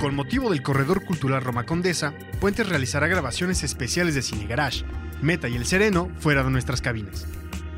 [0.00, 4.84] Con motivo del Corredor Cultural Roma Condesa, Puentes realizará grabaciones especiales de Cine Garage,
[5.20, 7.26] Meta y El Sereno fuera de nuestras cabinas.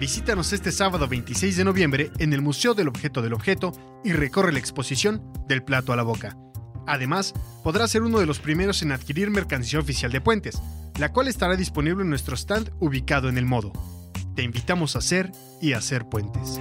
[0.01, 3.73] Visítanos este sábado 26 de noviembre en el Museo del Objeto del Objeto
[4.03, 6.37] y recorre la exposición Del Plato a la Boca.
[6.87, 10.61] Además, podrás ser uno de los primeros en adquirir mercancía oficial de Puentes,
[10.99, 13.73] la cual estará disponible en nuestro stand ubicado en el modo.
[14.35, 15.31] Te invitamos a hacer
[15.61, 16.61] y hacer puentes.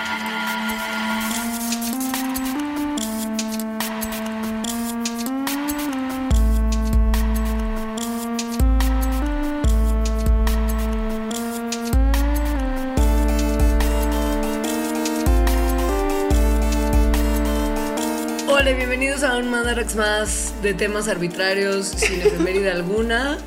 [18.75, 23.37] Bienvenidos a un Mandarax más de temas arbitrarios sin efeméride alguna.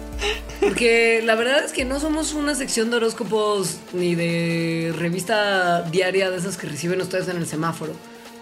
[0.60, 6.30] Porque la verdad es que no somos una sección de horóscopos ni de revista diaria
[6.30, 7.92] de esas que reciben ustedes en el semáforo.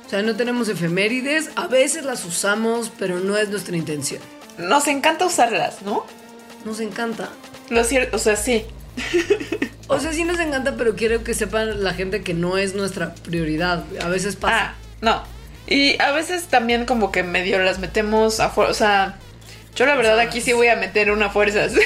[0.06, 4.20] O sea, no tenemos efemérides, a veces las usamos, pero no es nuestra intención.
[4.58, 6.04] Nos encanta usarlas, ¿no?
[6.64, 7.30] Nos encanta.
[7.70, 8.64] Lo cierto, o sea, sí.
[9.88, 13.14] O sea, sí nos encanta, pero quiero que sepan la gente que no es nuestra
[13.14, 13.84] prioridad.
[14.00, 14.74] A veces Ah, pasa.
[15.02, 15.22] no.
[15.66, 18.70] Y a veces también como que medio las metemos a fuerza.
[18.70, 19.18] O sea,
[19.74, 21.66] yo la verdad aquí sí voy a meter una fuerza.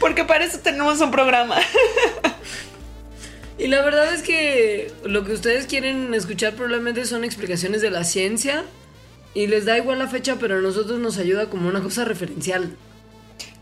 [0.00, 1.56] Porque para eso tenemos un programa.
[3.56, 8.04] Y la verdad es que lo que ustedes quieren escuchar probablemente son explicaciones de la
[8.04, 8.64] ciencia.
[9.32, 12.76] Y les da igual la fecha, pero a nosotros nos ayuda como una cosa referencial.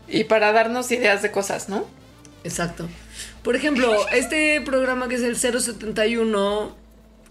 [0.07, 1.87] Y para darnos ideas de cosas, ¿no?
[2.43, 2.87] Exacto.
[3.43, 6.77] Por ejemplo, este programa que es el 071,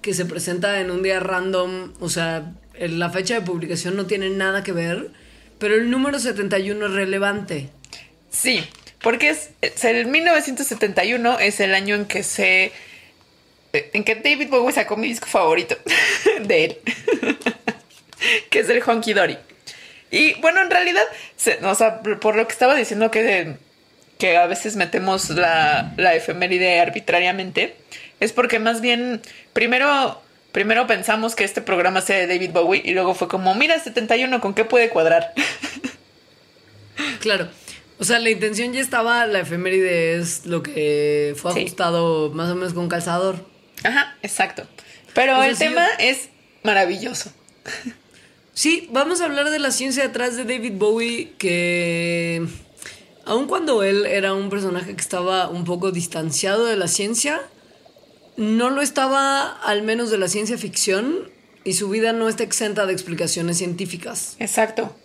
[0.03, 4.29] que se presenta en un día random, o sea, la fecha de publicación no tiene
[4.29, 5.11] nada que ver,
[5.59, 7.71] pero el número 71 es relevante.
[8.31, 8.63] Sí,
[9.01, 9.51] porque es,
[9.85, 12.73] el 1971 es el año en que se
[13.73, 15.77] en que David Bowie sacó mi disco favorito
[16.43, 16.79] de él,
[18.51, 19.39] que es el Honky Dory.
[20.11, 21.05] Y bueno, en realidad,
[21.63, 23.57] o sea, por lo que estaba diciendo que,
[24.23, 27.75] que a veces metemos la, la efeméride arbitrariamente,
[28.21, 29.21] es porque más bien
[29.53, 30.23] primero,
[30.53, 34.41] primero pensamos que este programa sea de David Bowie y luego fue como, mira, 71,
[34.41, 35.33] ¿con qué puede cuadrar?
[37.21, 37.49] Claro.
[37.99, 41.61] O sea, la intención ya estaba, la efeméride es lo que fue Sí.
[41.61, 43.45] ajustado más o menos con calzador.
[43.85, 44.67] Ajá, exacto.
[45.15, 46.19] Pero Pues el tema es.
[46.19, 46.29] es
[46.63, 47.33] maravilloso.
[48.55, 52.47] Sí, vamos a hablar de la ciencia detrás de David Bowie, que
[53.25, 57.41] aun cuando él era un personaje que estaba un poco distanciado de la ciencia,
[58.37, 61.31] no lo estaba al menos de la ciencia ficción
[61.65, 64.37] y su vida no está exenta de explicaciones científicas.
[64.39, 64.97] Exacto.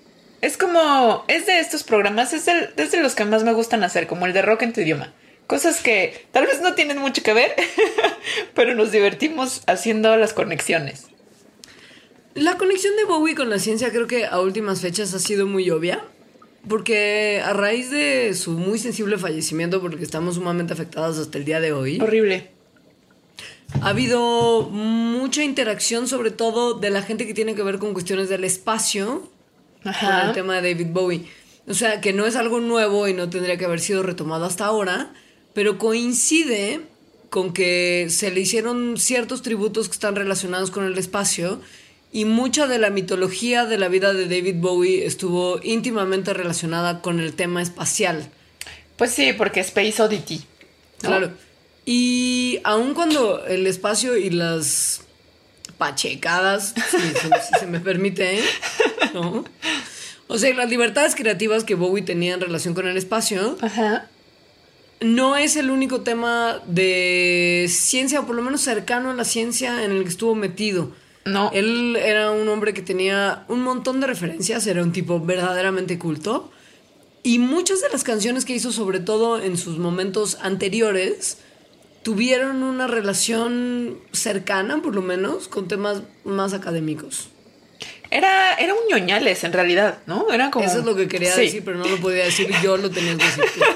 [0.42, 3.84] Es como, es de estos programas, es, el- es de los que más me gustan
[3.84, 5.14] hacer, como el de rock en tu idioma.
[5.48, 7.56] Cosas que tal vez no tienen mucho que ver,
[8.56, 11.08] pero nos divertimos haciendo las conexiones.
[12.34, 15.70] La conexión de Bowie con la ciencia creo que a últimas fechas ha sido muy
[15.72, 16.04] obvia,
[16.68, 21.60] porque a raíz de su muy sensible fallecimiento, porque estamos sumamente afectados hasta el día
[21.60, 22.52] de hoy, Horrible.
[23.82, 28.30] Ha habido mucha interacción, sobre todo de la gente que tiene que ver con cuestiones
[28.30, 29.30] del espacio,
[29.84, 30.28] con Ajá.
[30.28, 31.26] el tema de David Bowie.
[31.68, 34.66] O sea, que no es algo nuevo y no tendría que haber sido retomado hasta
[34.66, 35.14] ahora,
[35.54, 36.82] pero coincide
[37.30, 41.60] con que se le hicieron ciertos tributos que están relacionados con el espacio
[42.12, 47.20] y mucha de la mitología de la vida de David Bowie estuvo íntimamente relacionada con
[47.20, 48.30] el tema espacial.
[48.96, 50.38] Pues sí, porque Space Oddity.
[51.04, 51.10] ¿no?
[51.10, 51.32] Claro.
[51.86, 55.02] Y aun cuando el espacio y las
[55.78, 58.44] pachecadas, si, se me permite, ¿eh?
[59.14, 59.46] ¿no?
[60.28, 64.10] O sea, las libertades creativas que Bowie tenía en relación con el espacio, Ajá.
[65.00, 69.86] no es el único tema de ciencia, o por lo menos cercano a la ciencia,
[69.86, 70.92] en el que estuvo metido.
[71.28, 71.52] No.
[71.54, 76.52] Él era un hombre que tenía un montón de referencias, era un tipo verdaderamente culto.
[77.24, 81.40] Y muchas de las canciones que hizo, sobre todo en sus momentos anteriores,
[82.04, 87.28] tuvieron una relación cercana, por lo menos, con temas más académicos.
[88.10, 90.32] Era, era un ñoñales en realidad, ¿no?
[90.32, 90.66] Era como.
[90.66, 91.42] Eso es lo que quería Sí.
[91.42, 93.62] decir, pero no lo podía decir yo, lo tenías que decir tú.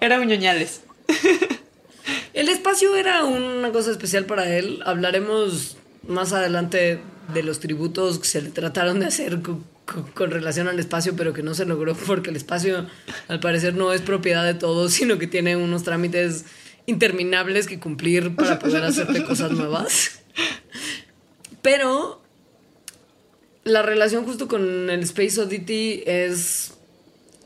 [0.00, 0.82] Era un ñoñales.
[2.36, 4.80] Es espacio era una cosa especial para él.
[4.84, 7.00] Hablaremos más adelante
[7.32, 11.16] de los tributos que se le trataron de hacer con, con- con relación al espacio,
[11.16, 12.86] pero que no se logró porque el espacio
[13.28, 16.44] al parecer no es propiedad de todos, sino que tiene unos trámites
[16.84, 20.20] interminables que cumplir para poder hacerte cosas nuevas.
[21.62, 22.22] Pero
[23.64, 26.74] la relación justo con el Space Oddity es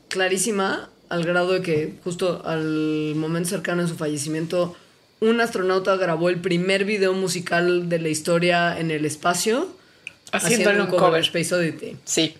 [0.09, 4.75] clarísima al grado de que justo al momento cercano de su fallecimiento
[5.19, 9.75] un astronauta grabó el primer video musical de la historia en el espacio
[10.31, 11.21] Haciéndole un de cover.
[11.21, 11.97] Space Oddity.
[12.05, 12.35] Sí.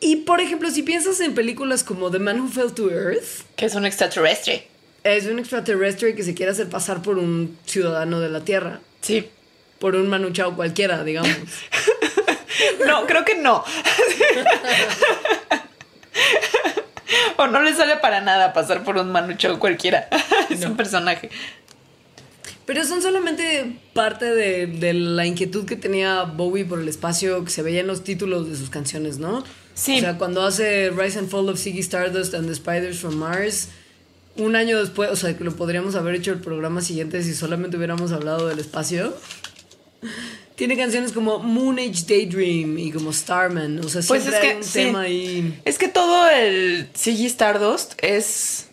[0.00, 3.66] Y por ejemplo, si piensas en películas como The Man Who Fell to Earth, Que
[3.66, 4.66] es un extraterrestre.
[5.04, 9.28] es un extraterrestre que se quiere hacer pasar por un ciudadano de la Tierra, Sí.
[9.78, 11.30] por un manuchao cualquiera, digamos.
[12.86, 13.62] No, creo que no.
[17.36, 20.08] o no le sale para nada pasar por un manucho cualquiera.
[20.50, 21.30] es un personaje.
[22.66, 27.50] Pero son solamente parte de, de la inquietud que tenía Bowie por el espacio que
[27.50, 29.44] se veía en los títulos de sus canciones, ¿no?
[29.74, 29.98] Sí.
[29.98, 33.68] O sea, cuando hace Rise and Fall of Ziggy Stardust and the Spiders from Mars,
[34.36, 37.76] un año después, o sea, que lo podríamos haber hecho el programa siguiente si solamente
[37.76, 39.14] hubiéramos hablado del espacio.
[40.56, 44.50] Tiene canciones como Moon Age Daydream y como Starman, o sea, Pues siempre es que
[44.50, 44.72] hay un sí.
[44.72, 45.60] tema ahí.
[45.64, 48.68] Es que todo el Ziggy Stardust es.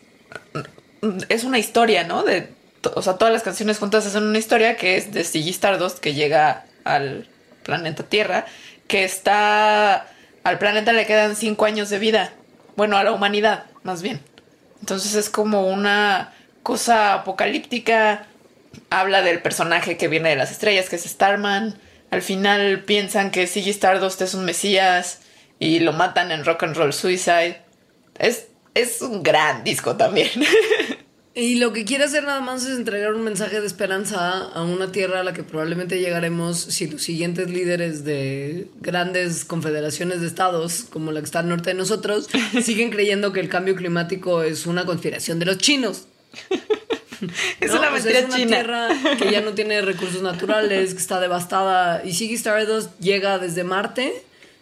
[1.28, 2.24] Es una historia, ¿no?
[2.24, 2.48] De,
[2.96, 6.14] o sea, todas las canciones juntas hacen una historia que es de Ziggy Stardust que
[6.14, 7.28] llega al
[7.64, 8.46] planeta Tierra,
[8.88, 10.08] que está.
[10.44, 12.34] Al planeta le quedan cinco años de vida.
[12.78, 14.22] Bueno, a la humanidad, más bien.
[14.80, 16.34] Entonces es como una
[16.64, 18.28] cosa apocalíptica.
[18.90, 21.76] Habla del personaje que viene de las estrellas, que es Starman.
[22.12, 25.20] Al final piensan que Ziggy Stardust es un mesías
[25.60, 27.62] y lo matan en Rock and Roll Suicide.
[28.20, 30.30] Es, es un gran disco también.
[31.36, 34.92] Y lo que quiere hacer nada más es entregar un mensaje de esperanza a una
[34.92, 40.86] tierra a la que probablemente llegaremos si los siguientes líderes de grandes confederaciones de estados,
[40.92, 42.30] como la que está al norte de nosotros,
[42.62, 46.06] siguen creyendo que el cambio climático es una conspiración de los chinos.
[47.60, 47.80] es ¿no?
[47.80, 48.48] una mentira es una china.
[48.58, 48.88] tierra
[49.18, 52.04] que ya no tiene recursos naturales, que está devastada.
[52.06, 54.14] Y Ziggy Stardust llega desde Marte,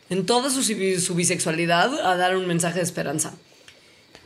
[0.09, 3.33] en toda su, su bisexualidad, a dar un mensaje de esperanza.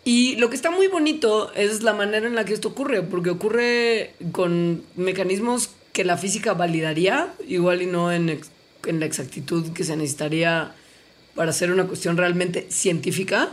[0.04, 3.32] Y lo que está muy bonito es la manera en la que esto ocurre, porque
[3.32, 8.50] ocurre con mecanismos que la física validaría, igual y no en, ex-
[8.86, 10.74] en la exactitud que se necesitaría
[11.34, 13.50] para hacer una cuestión realmente científica,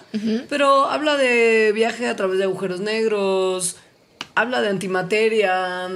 [0.49, 3.77] pero habla de viaje a través de agujeros negros,
[4.35, 5.89] habla de antimateria,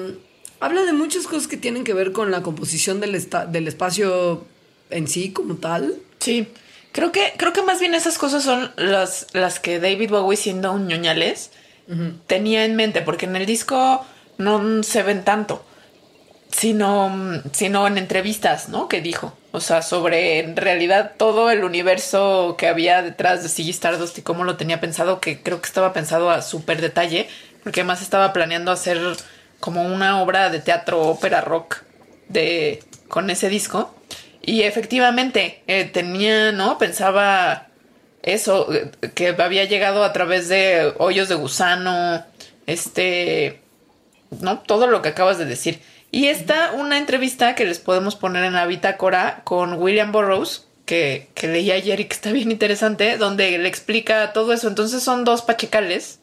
[0.60, 3.12] habla de muchas cosas que tienen que ver con la composición del,
[3.48, 4.44] del espacio
[4.90, 5.94] en sí como tal.
[6.18, 6.48] Sí.
[6.92, 10.72] Creo que, creo que más bien esas cosas son las, las que David Bowie, siendo
[10.72, 11.50] un ñoñales,
[12.26, 14.04] tenía en mente, porque en el disco
[14.38, 15.64] no se ven tanto,
[16.50, 18.88] sino, sino en entrevistas, ¿no?
[18.88, 19.36] Que dijo.
[19.52, 24.22] O sea, sobre en realidad todo el universo que había detrás de Ziggy Stardust y
[24.22, 27.28] cómo lo tenía pensado, que creo que estaba pensado a súper detalle,
[27.66, 28.96] porque además estaba planeando hacer
[29.58, 31.78] como una obra de teatro, ópera, rock
[32.28, 33.92] de, con ese disco.
[34.40, 36.78] Y efectivamente, eh, tenía, ¿no?
[36.78, 37.66] Pensaba
[38.22, 42.24] eso, eh, que había llegado a través de hoyos de gusano,
[42.68, 43.60] este,
[44.40, 44.60] ¿no?
[44.60, 45.82] Todo lo que acabas de decir.
[46.12, 51.28] Y está una entrevista que les podemos poner en la bitácora con William Burroughs, que,
[51.34, 54.68] que leí ayer y que está bien interesante, donde le explica todo eso.
[54.68, 56.20] Entonces son dos pachecales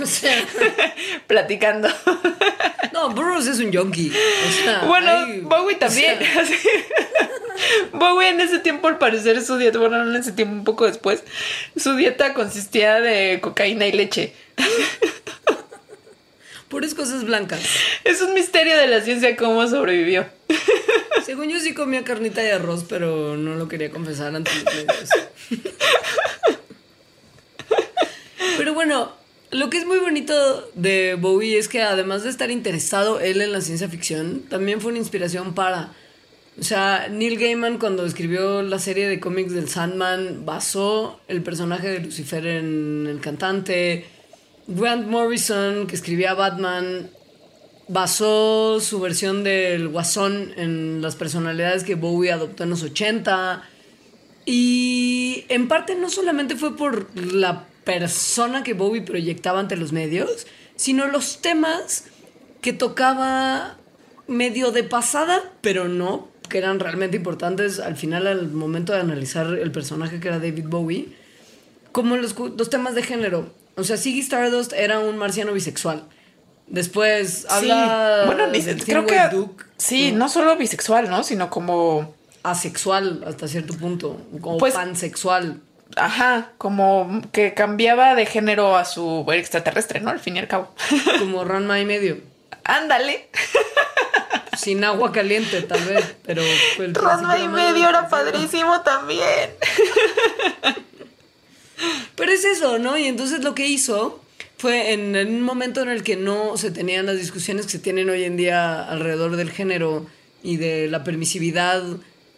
[0.00, 0.36] O sea,
[1.26, 1.88] platicando.
[2.92, 4.10] no, Burroughs es un yonki.
[4.10, 6.18] O sea, Bueno, ay, Bowie también.
[6.18, 6.56] o sea, así.
[7.92, 10.86] Bowie en ese tiempo, al parecer, su dieta, bueno, no en ese tiempo, un poco
[10.86, 11.22] después,
[11.76, 14.34] su dieta consistía de cocaína y leche.
[16.68, 17.60] puras cosas blancas.
[18.02, 20.26] Es un misterio de la ciencia cómo sobrevivió.
[21.24, 25.08] Según yo sí comía carnita y arroz, pero no lo quería confesar ante los medios.
[28.58, 29.12] Pero bueno,
[29.50, 33.52] lo que es muy bonito de Bowie es que además de estar interesado él en
[33.52, 35.92] la ciencia ficción, también fue una inspiración para...
[36.58, 41.88] O sea, Neil Gaiman cuando escribió la serie de cómics del Sandman basó el personaje
[41.88, 44.06] de Lucifer en el cantante.
[44.66, 47.10] Grant Morrison, que escribía Batman,
[47.88, 53.62] basó su versión del Guasón en las personalidades que Bowie adoptó en los 80.
[54.46, 60.46] Y en parte no solamente fue por la persona que Bowie proyectaba ante los medios,
[60.76, 62.04] sino los temas
[62.60, 63.76] que tocaba
[64.26, 69.46] medio de pasada, pero no, que eran realmente importantes al final al momento de analizar
[69.58, 71.08] el personaje que era David Bowie,
[71.92, 73.52] como los, los temas de género.
[73.76, 76.04] O sea, Ziggy Stardust era un marciano bisexual.
[76.66, 78.20] Después habla.
[78.22, 78.26] sí.
[78.26, 81.22] Bueno, ni- del creo que Duke, sí, no solo bisexual, ¿no?
[81.24, 84.20] Sino como Asexual hasta cierto punto.
[84.42, 85.60] O Pues- pansexual.
[85.96, 90.10] Ajá, como que cambiaba de género a su extraterrestre, ¿no?
[90.10, 90.74] Al fin y al cabo.
[91.20, 92.18] Como Ranma y medio.
[92.64, 93.28] Ándale.
[94.58, 96.16] Sin agua caliente, tal vez.
[96.24, 96.42] Pero
[96.78, 99.50] el Ranma y medio era padrísimo también.
[102.16, 102.96] Pero es eso, ¿no?
[102.96, 104.20] Y entonces lo que hizo
[104.64, 107.78] fue en, en un momento en el que no se tenían las discusiones que se
[107.80, 110.06] tienen hoy en día alrededor del género
[110.42, 111.82] y de la permisividad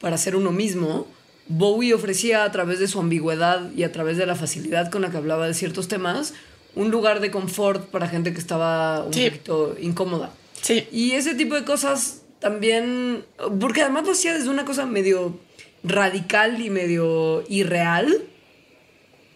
[0.01, 1.07] para ser uno mismo,
[1.47, 5.11] Bowie ofrecía a través de su ambigüedad y a través de la facilidad con la
[5.13, 6.35] que hablaba de ciertos temas
[6.75, 9.27] un lugar de confort para gente que estaba un Sí.
[9.31, 10.33] poquito incómoda.
[10.63, 10.85] Sí.
[10.91, 13.25] Y ese tipo de cosas también,
[13.61, 15.39] porque además lo hacía desde una cosa medio
[15.85, 18.21] radical y medio irreal,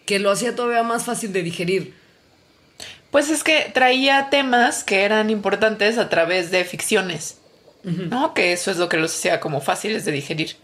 [0.05, 2.00] que lo hacía todavía más fácil de digerir.
[3.11, 7.37] Pues es que traía temas que eran importantes a través de ficciones,
[7.83, 8.33] ¿no?
[8.33, 10.55] Que eso es lo que los hacía como fáciles de digerir.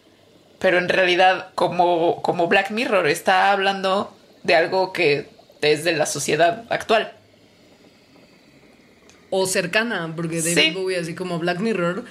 [0.60, 5.30] Pero en realidad, como, como Black Mirror está hablando de algo que
[5.62, 7.14] es de la sociedad actual.
[9.30, 10.72] O cercana, porque David Sí.
[10.72, 12.06] Bowie, así como Black Mirror,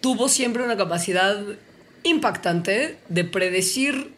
[0.00, 1.40] tuvo siempre una capacidad
[2.02, 4.12] impactante de predecir.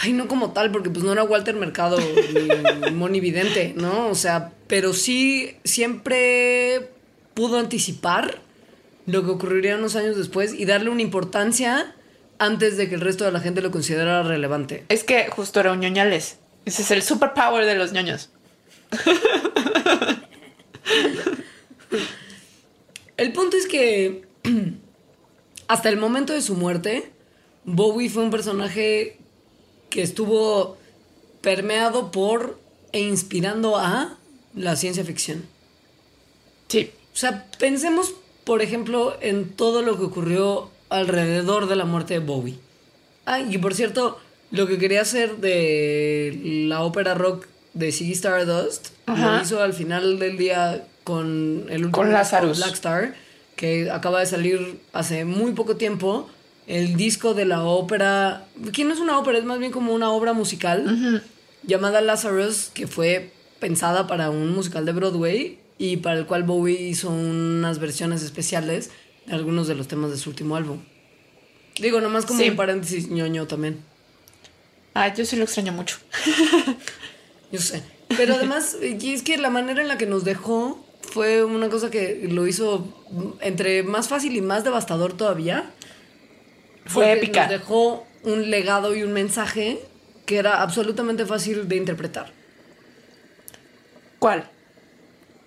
[0.00, 4.08] Ay, no como tal, porque pues no era Walter Mercado ni Moni Vidente, ¿no?
[4.08, 6.90] O sea, pero sí siempre
[7.34, 8.40] pudo anticipar
[9.06, 11.96] lo que ocurriría unos años después y darle una importancia
[12.38, 14.84] antes de que el resto de la gente lo considerara relevante.
[14.88, 16.38] Es que justo era un ñoñales.
[16.64, 18.30] Ese es el superpower de los ñoños.
[23.16, 24.22] El punto es que
[25.68, 27.10] hasta el momento de su muerte,
[27.64, 29.18] Bowie fue un personaje
[29.90, 30.76] que estuvo
[31.40, 32.58] permeado por
[32.92, 34.16] e inspirando a
[34.54, 35.44] la ciencia ficción.
[36.68, 36.90] Sí.
[37.14, 38.14] O sea, pensemos,
[38.44, 42.58] por ejemplo, en todo lo que ocurrió alrededor de la muerte de Bowie.
[43.26, 44.18] Ah, y por cierto,
[44.50, 49.36] lo que quería hacer de la ópera rock de Ziggy Stardust Ajá.
[49.36, 52.58] lo hizo al final del día con el último Con Lazarus.
[52.58, 53.14] Black Star,
[53.56, 56.28] que acaba de salir hace muy poco tiempo.
[56.68, 60.10] El disco de la ópera, que no es una ópera, es más bien como una
[60.12, 61.24] obra musical
[61.62, 66.78] llamada Lazarus, que fue pensada para un musical de Broadway y para el cual Bowie
[66.88, 68.90] hizo unas versiones especiales
[69.26, 70.80] de algunos de los temas de su último álbum.
[71.80, 72.50] Digo, nomás como Sí.
[72.50, 73.82] un paréntesis ñoño también.
[74.94, 75.96] Ah, yo sí lo extraño mucho.
[77.50, 77.82] Yo sé.
[78.14, 82.28] Pero además, es que la manera en la que nos dejó fue una cosa que
[82.30, 82.86] lo hizo
[83.40, 85.70] entre más fácil y más devastador todavía.
[86.88, 87.42] Fue épica.
[87.42, 89.80] Nos dejó un legado y un mensaje
[90.26, 92.32] que era absolutamente fácil de interpretar.
[94.18, 94.48] ¿Cuál?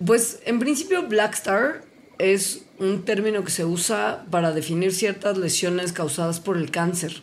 [0.03, 1.83] Pues en principio Black Star
[2.17, 7.21] es un término que se usa para definir ciertas lesiones causadas por el cáncer.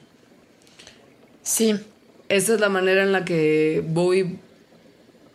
[1.42, 1.80] Sí.
[2.28, 4.38] Esta es la manera en la que Bowie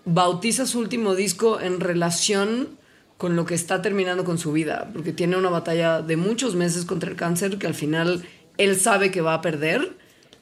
[0.05, 2.77] bautiza su último disco en relación
[3.17, 6.85] con lo que está terminando con su vida, porque tiene una batalla de muchos meses
[6.85, 8.23] contra el cáncer que al final
[8.57, 9.93] él sabe que va a perder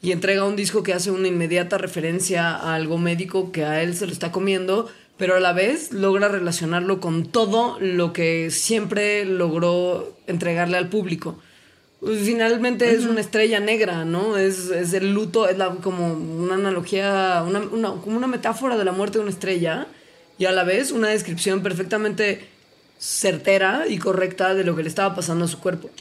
[0.01, 3.96] y entrega un disco que hace una inmediata referencia a algo médico que a él
[3.96, 9.24] se lo está comiendo, pero a la vez logra relacionarlo con todo lo que siempre
[9.25, 11.39] logró entregarle al público.
[12.00, 14.36] Pues, Finalmente es una estrella negra, ¿no?
[14.38, 18.86] Es, es el luto, es la- como una analogía, una, una- como una metáfora de
[18.86, 19.86] la muerte de una estrella
[20.39, 22.48] y a la vez una descripción perfectamente
[22.98, 25.91] certera y correcta de lo que le estaba pasando a su cuerpo.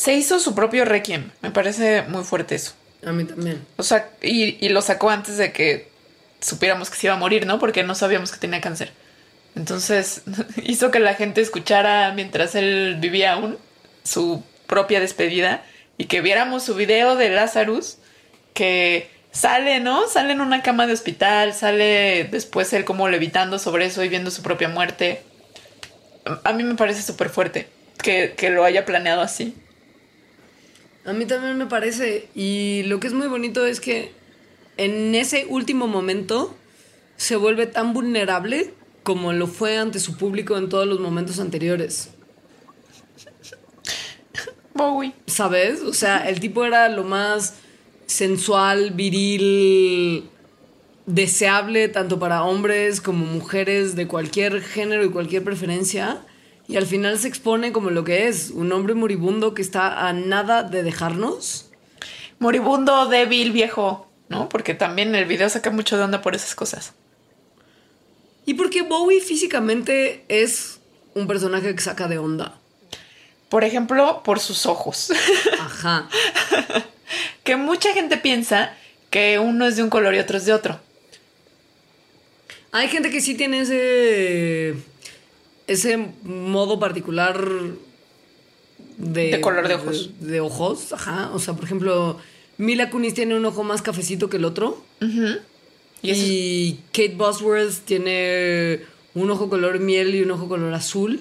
[0.00, 1.30] Se hizo su propio requiem.
[1.42, 2.72] Me parece muy fuerte eso.
[3.04, 3.66] A mí también.
[3.76, 5.90] O sea, y, y lo sacó antes de que
[6.40, 7.58] supiéramos que se iba a morir, ¿no?
[7.58, 8.92] Porque no sabíamos que tenía cáncer.
[9.54, 10.22] Entonces
[10.64, 13.58] hizo que la gente escuchara mientras él vivía aún
[14.02, 15.64] su propia despedida
[15.98, 17.98] y que viéramos su video de Lazarus
[18.54, 20.08] que sale, ¿no?
[20.08, 24.30] Sale en una cama de hospital, sale después él como levitando sobre eso y viendo
[24.30, 25.20] su propia muerte.
[26.44, 27.68] A mí me parece súper fuerte
[28.02, 29.54] que, que lo haya planeado así.
[31.10, 32.28] A mí también me parece.
[32.36, 34.12] Y lo que es muy bonito es que
[34.76, 36.54] en ese último momento
[37.16, 42.10] se vuelve tan vulnerable como lo fue ante su público en todos los momentos anteriores.
[44.72, 45.12] Bowie.
[45.26, 45.80] ¿Sabes?
[45.80, 47.54] O sea, el tipo era lo más
[48.06, 50.30] sensual, viril,
[51.06, 56.24] deseable tanto para hombres como mujeres de cualquier género y cualquier preferencia.
[56.70, 60.12] Y al final se expone como lo que es, un hombre moribundo que está a
[60.12, 61.68] nada de dejarnos.
[62.38, 64.48] Moribundo, débil, viejo, ¿no?
[64.48, 66.92] Porque también el video saca mucho de onda por esas cosas.
[68.46, 70.78] Y porque Bowie físicamente es
[71.14, 72.56] un personaje que saca de onda.
[73.48, 75.10] Por ejemplo, por sus ojos.
[75.58, 76.08] Ajá.
[77.42, 78.76] que mucha gente piensa
[79.10, 80.78] que uno es de un color y otro es de otro.
[82.70, 84.76] Hay gente que sí tiene ese.
[85.72, 87.42] Ese modo particular
[88.98, 89.30] de.
[89.30, 90.10] De color de ojos.
[90.20, 91.30] De, de ojos, ajá.
[91.34, 92.18] O sea, por ejemplo,
[92.58, 94.82] Mila Kunis tiene un ojo más cafecito que el otro.
[95.00, 98.80] Es- Y Kate Bosworth tiene
[99.14, 101.20] un ojo color miel y un ojo color azul.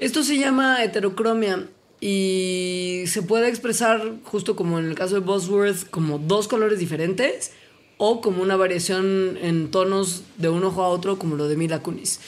[0.00, 1.66] Esto se llama heterocromia
[2.00, 7.52] y se puede expresar justo como en el caso de Bosworth como dos colores diferentes
[7.96, 11.80] o como una variación en tonos de un ojo a otro como lo de Mila
[11.80, 12.20] Kunis.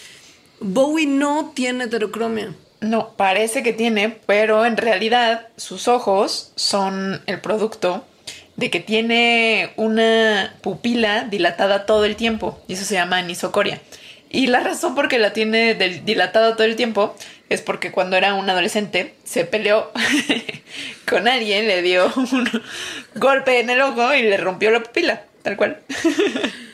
[0.60, 2.54] Bowie no tiene heterocromia.
[2.80, 8.04] No, parece que tiene, pero en realidad sus ojos son el producto
[8.56, 13.80] de que tiene una pupila dilatada todo el tiempo y eso se llama anisocoria.
[14.28, 17.14] Y la razón por que la tiene dilatada todo el tiempo
[17.48, 19.90] es porque cuando era un adolescente se peleó
[21.08, 22.48] con alguien, le dio un
[23.14, 25.80] golpe en el ojo y le rompió la pupila, tal cual.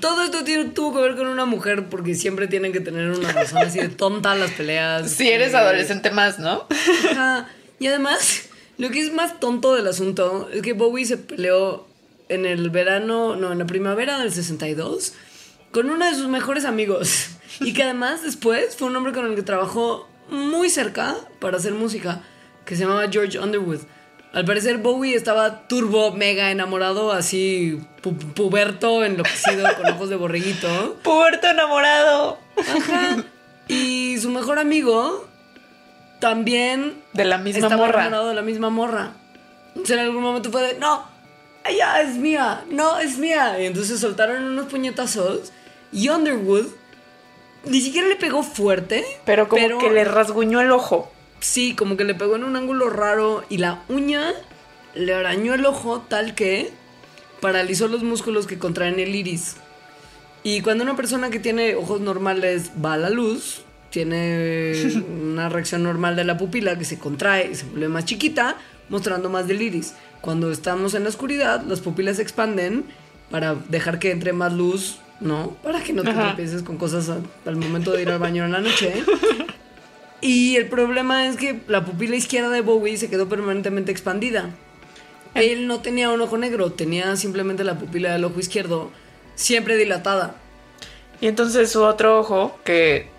[0.00, 3.32] Todo esto tiene- tuvo que ver con una mujer porque siempre tienen que tener una
[3.32, 5.10] razón así de tonta las peleas.
[5.10, 6.66] Si eres que- adolescente más, ¿no?
[7.10, 7.48] Ajá.
[7.78, 8.42] Y además,
[8.78, 11.86] lo que es más tonto del asunto es que Bowie se peleó
[12.28, 15.12] en el verano, no, en la primavera del 62
[15.72, 17.28] con uno de sus mejores amigos.
[17.60, 21.72] Y que además después fue un hombre con el que trabajó muy cerca para hacer
[21.72, 22.22] música,
[22.64, 23.80] que se llamaba George Underwood.
[24.34, 30.96] Al parecer Bowie estaba turbo, mega enamorado, así pu- puberto, enloquecido, con ojos de borreguito.
[31.04, 32.38] Puerto enamorado.
[32.58, 33.24] Ajá.
[33.68, 35.26] Y su mejor amigo
[36.20, 38.00] también De la misma estaba morra.
[38.02, 39.12] enamorado de la misma morra.
[39.68, 41.04] Entonces en algún momento fue de, no,
[41.64, 43.60] ella es mía, no, es mía.
[43.60, 45.52] Y entonces soltaron unos puñetazos
[45.92, 46.66] y Underwood
[47.66, 49.04] ni siquiera le pegó fuerte.
[49.24, 51.10] Pero como que le rasguñó el ojo.
[51.40, 54.32] Sí, como que le pegó en un ángulo raro y la uña
[54.94, 56.72] le arañó el ojo tal que
[57.40, 59.56] paralizó los músculos que contraen el iris.
[60.42, 64.72] Y cuando una persona que tiene ojos normales va a la luz, tiene
[65.08, 68.56] una reacción normal de la pupila que se contrae y se vuelve más chiquita,
[68.88, 69.94] mostrando más del iris.
[70.20, 72.84] Cuando estamos en la oscuridad, las pupilas se expanden
[73.30, 75.56] para dejar que entre más luz, ¿no?
[75.62, 76.28] Para que no te Ajá.
[76.28, 77.10] tropieces con cosas
[77.44, 78.94] al momento de ir al baño en la noche.
[80.24, 84.48] Y el problema es que la pupila izquierda de Bowie se quedó permanentemente expandida.
[85.34, 88.90] Él no tenía un ojo negro, tenía simplemente la pupila del ojo izquierdo
[89.34, 90.36] siempre dilatada.
[91.20, 93.10] Y entonces su otro ojo, que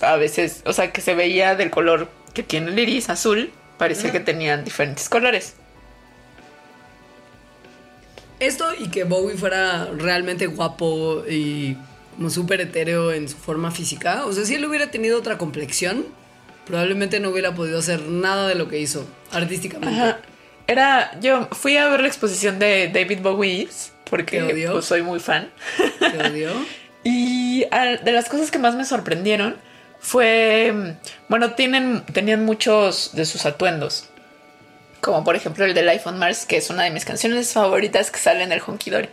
[0.00, 4.10] a veces, o sea, que se veía del color que tiene el iris azul, parecía
[4.10, 5.56] que tenían diferentes colores.
[8.40, 11.76] Esto y que Bowie fuera realmente guapo y
[12.16, 14.24] como súper etéreo en su forma física.
[14.24, 16.06] O sea, si él hubiera tenido otra complexión,
[16.66, 20.00] probablemente no hubiera podido hacer nada de lo que hizo artísticamente.
[20.00, 20.18] Ajá.
[20.66, 23.68] Era, yo fui a ver la exposición de David Bowie
[24.08, 25.50] porque pues, soy muy fan.
[25.98, 26.50] ¿Te odió?
[27.06, 29.56] Y de las cosas que más me sorprendieron
[30.00, 30.96] fue,
[31.28, 34.08] bueno, tienen, tenían muchos de sus atuendos.
[35.02, 38.18] Como por ejemplo el del iPhone Mars, que es una de mis canciones favoritas que
[38.18, 39.10] sale en el Honky Dory.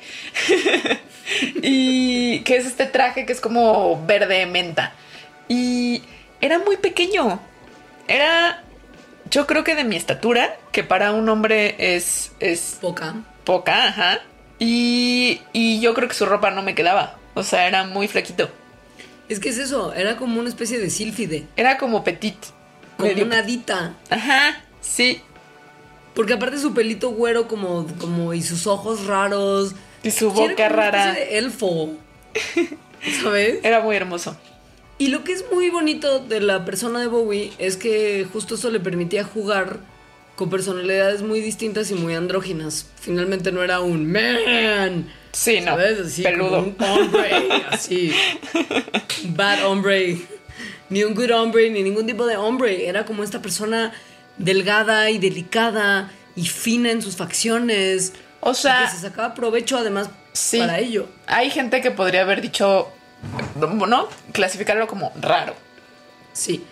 [1.62, 4.94] y que es este traje que es como verde menta.
[5.50, 6.04] Y
[6.42, 7.40] era muy pequeño.
[8.08, 8.64] Era,
[9.30, 13.16] yo creo que de mi estatura, que para un hombre es, es Poca.
[13.44, 14.20] poca, ajá.
[14.60, 17.18] Y, y yo creo que su ropa no me quedaba.
[17.34, 18.50] O sea, era muy flaquito.
[19.30, 22.36] Es que es eso, era como una especie de sílfide, Era como petit.
[22.98, 23.94] como medio- una hadita.
[24.10, 25.22] Ajá, sí.
[26.14, 29.74] Porque aparte su pelito güero como, como y sus ojos raros.
[30.04, 31.14] Y su Sí, era boca como rara.
[31.14, 31.94] de elfo.
[33.24, 33.60] ¿Sabes?
[33.64, 34.36] Era muy hermoso.
[35.02, 38.70] Y lo que es muy bonito de la persona de Bowie es que justo eso
[38.70, 39.80] le permitía jugar
[40.36, 42.86] con personalidades muy distintas y muy andróginas.
[43.00, 45.12] Finalmente no era un man.
[45.32, 45.72] Sí, no.
[45.72, 46.00] ¿Sabes?
[46.02, 46.60] Así peludo.
[46.60, 47.32] un hombre,
[47.72, 48.12] así.
[49.30, 50.18] Bad hombre.
[50.92, 52.88] Ni un good hombre, ni ningún tipo de hombre.
[52.88, 53.94] Era como esta persona
[54.38, 58.14] delgada y delicada y fina en sus facciones.
[58.40, 60.60] O sea- que se sacaba provecho además Sí.
[60.60, 61.08] para ello.
[61.26, 62.88] Hay gente que podría haber dicho,
[63.88, 64.08] ¿no?
[64.32, 65.54] Clasificarlo como raro.
[66.34, 66.64] Sí.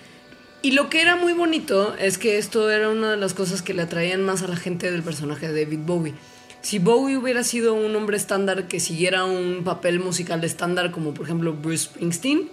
[0.62, 3.74] Y lo que era muy bonito es que esto era una de las cosas que
[3.74, 6.14] le atraían más a la gente del personaje de David Bowie.
[6.62, 11.26] Si Bowie hubiera sido un hombre estándar que siguiera un papel musical estándar, como por
[11.26, 12.50] ejemplo Bruce Springsteen,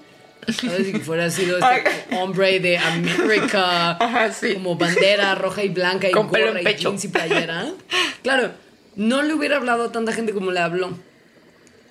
[0.48, 0.92] ¿sabes?
[0.92, 4.54] Que fuera sido este hombre de América, Ajá, sí.
[4.54, 6.90] como bandera roja y blanca y Con pelo gorra y pecho.
[6.90, 7.72] jeans y playera.
[8.22, 8.52] Claro,
[8.94, 10.96] no le hubiera hablado a tanta gente como le habló.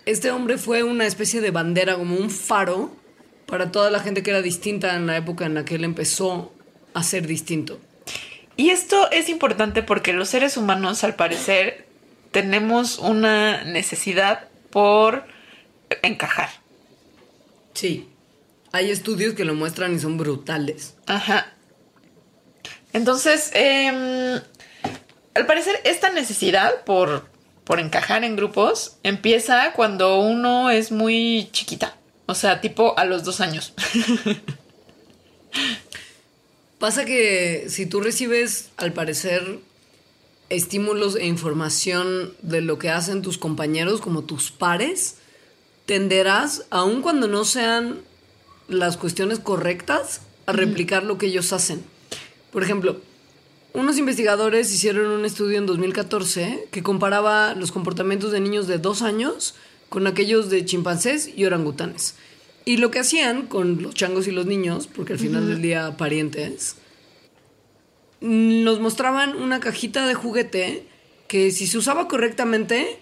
[0.05, 2.95] Este hombre fue una especie de bandera, como un faro
[3.45, 6.53] para toda la gente que era distinta en la época en la que él empezó
[6.93, 7.79] a ser distinto.
[8.57, 11.85] Y esto es importante porque los seres humanos, al parecer,
[12.31, 15.25] tenemos una necesidad por
[16.01, 16.49] encajar.
[17.73, 18.09] Sí.
[18.71, 20.95] Hay estudios que lo muestran y son brutales.
[21.05, 21.53] Ajá.
[22.93, 24.39] Entonces, em,
[25.33, 27.29] al parecer, esta necesidad por,
[27.65, 31.97] por encajar en grupos empieza cuando uno es muy chiquita.
[32.27, 33.73] O sea, tipo a los dos años.
[36.79, 39.59] Pasa que si tú recibes, al parecer,
[40.49, 45.17] estímulos e información de lo que hacen tus compañeros como tus pares,
[45.85, 48.01] tenderás, aun cuando no sean
[48.67, 51.83] las cuestiones correctas, a replicar lo que ellos hacen.
[52.51, 52.99] Por ejemplo,
[53.75, 59.01] unos investigadores hicieron un estudio en 2014 que comparaba los comportamientos de niños de dos
[59.01, 59.55] años
[59.89, 62.15] con aquellos de chimpancés y orangutanes.
[62.63, 65.97] Y lo que hacían con los changos y los niños, porque al final del día
[65.97, 66.77] parientes,
[68.21, 70.87] nos mostraban una cajita de juguete
[71.27, 72.99] que si se usaba correctamente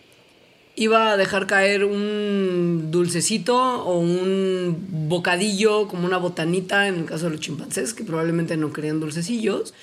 [0.76, 7.26] iba a dejar caer un dulcecito o un bocadillo como una botanita en el caso
[7.26, 9.74] de los chimpancés que probablemente no querían dulcecillos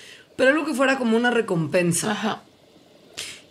[0.41, 2.43] pero algo que fuera como una recompensa Ajá.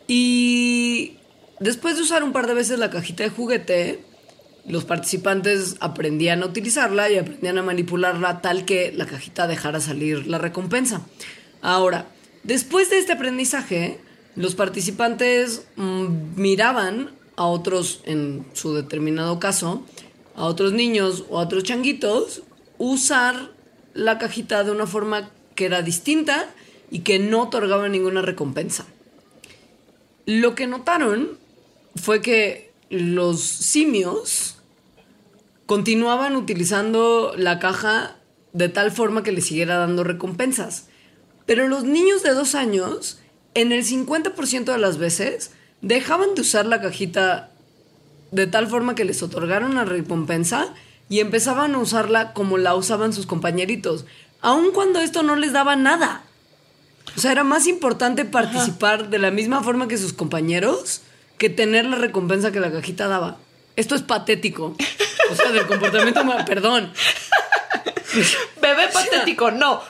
[0.07, 1.17] y
[1.59, 4.03] después de usar un par de veces la cajita de juguete,
[4.65, 10.25] los participantes aprendían a utilizarla y aprendían a manipularla tal que la cajita dejara salir
[10.25, 11.05] la recompensa.
[11.61, 12.07] Ahora,
[12.41, 13.99] después de este aprendizaje,
[14.35, 19.85] los participantes mm, miraban a otros, en su determinado caso,
[20.35, 22.41] a otros niños o a otros changuitos,
[22.79, 23.51] usar
[23.93, 26.47] la cajita de una forma que era distinta
[26.91, 28.85] y que no otorgaba ninguna recompensa.
[30.25, 31.37] Lo que notaron
[31.95, 34.57] fue que los simios
[35.65, 38.15] continuaban utilizando la caja
[38.53, 40.87] de tal forma que les siguiera dando recompensas.
[41.45, 43.19] Pero los niños de dos años,
[43.53, 47.51] en el 50% de las veces, dejaban de usar la cajita
[48.31, 50.73] de tal forma que les otorgaron la recompensa
[51.09, 54.05] y empezaban a usarla como la usaban sus compañeritos,
[54.41, 56.23] aun cuando esto no les daba nada.
[57.17, 61.01] O sea, era más importante participar de la misma forma que sus compañeros
[61.37, 63.37] que tener la recompensa que la cajita daba.
[63.75, 64.75] Esto es patético.
[65.31, 66.91] O sea, del comportamiento, ma- perdón.
[68.61, 69.81] Bebé patético, no.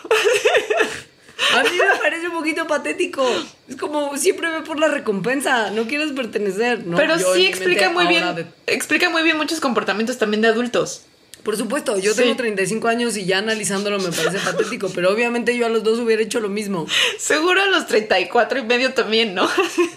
[1.55, 3.25] A mí me parece un poquito patético.
[3.67, 6.97] Es como siempre ve por la recompensa, no quieres pertenecer, ¿no?
[6.97, 11.03] Pero sí explica muy bien, de- explica muy bien muchos comportamientos también de adultos.
[11.43, 12.21] Por supuesto, yo Sí.
[12.21, 15.99] tengo 35 años y ya analizándolo me parece patético, pero obviamente yo a los dos
[15.99, 16.85] hubiera hecho lo mismo.
[17.17, 19.47] Seguro a los 34 y medio también, ¿no?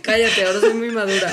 [0.02, 1.30] Cállate, ahora soy muy madura.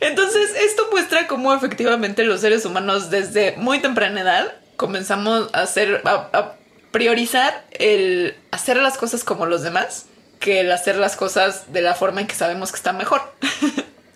[0.00, 6.02] Entonces, esto muestra cómo efectivamente los seres humanos desde muy temprana edad comenzamos a hacer,
[6.04, 6.56] a, a
[6.90, 10.06] priorizar el hacer las cosas como los demás
[10.38, 13.22] que el hacer las cosas de la forma en que sabemos que está mejor.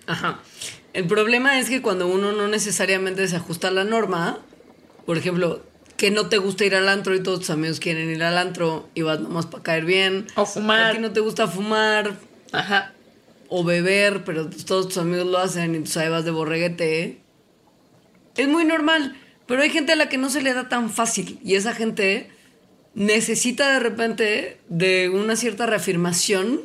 [0.07, 0.39] Ajá.
[0.93, 4.41] El problema es que cuando uno no necesariamente se ajusta a la norma,
[5.07, 5.63] por ejemplo,
[5.97, 8.89] que no te gusta ir al antro y todos tus amigos quieren ir al antro
[8.95, 10.27] y vas nomás para caer bien.
[10.35, 10.91] O fumar.
[10.91, 12.17] A ti no te gusta fumar
[12.53, 12.95] Ajá.
[13.49, 17.21] o beber, pero todos tus amigos lo hacen y tú ahí vas de borreguete.
[18.37, 19.15] Es muy normal,
[19.47, 22.31] pero hay gente a la que no se le da tan fácil y esa gente
[22.95, 26.63] necesita de repente de una cierta reafirmación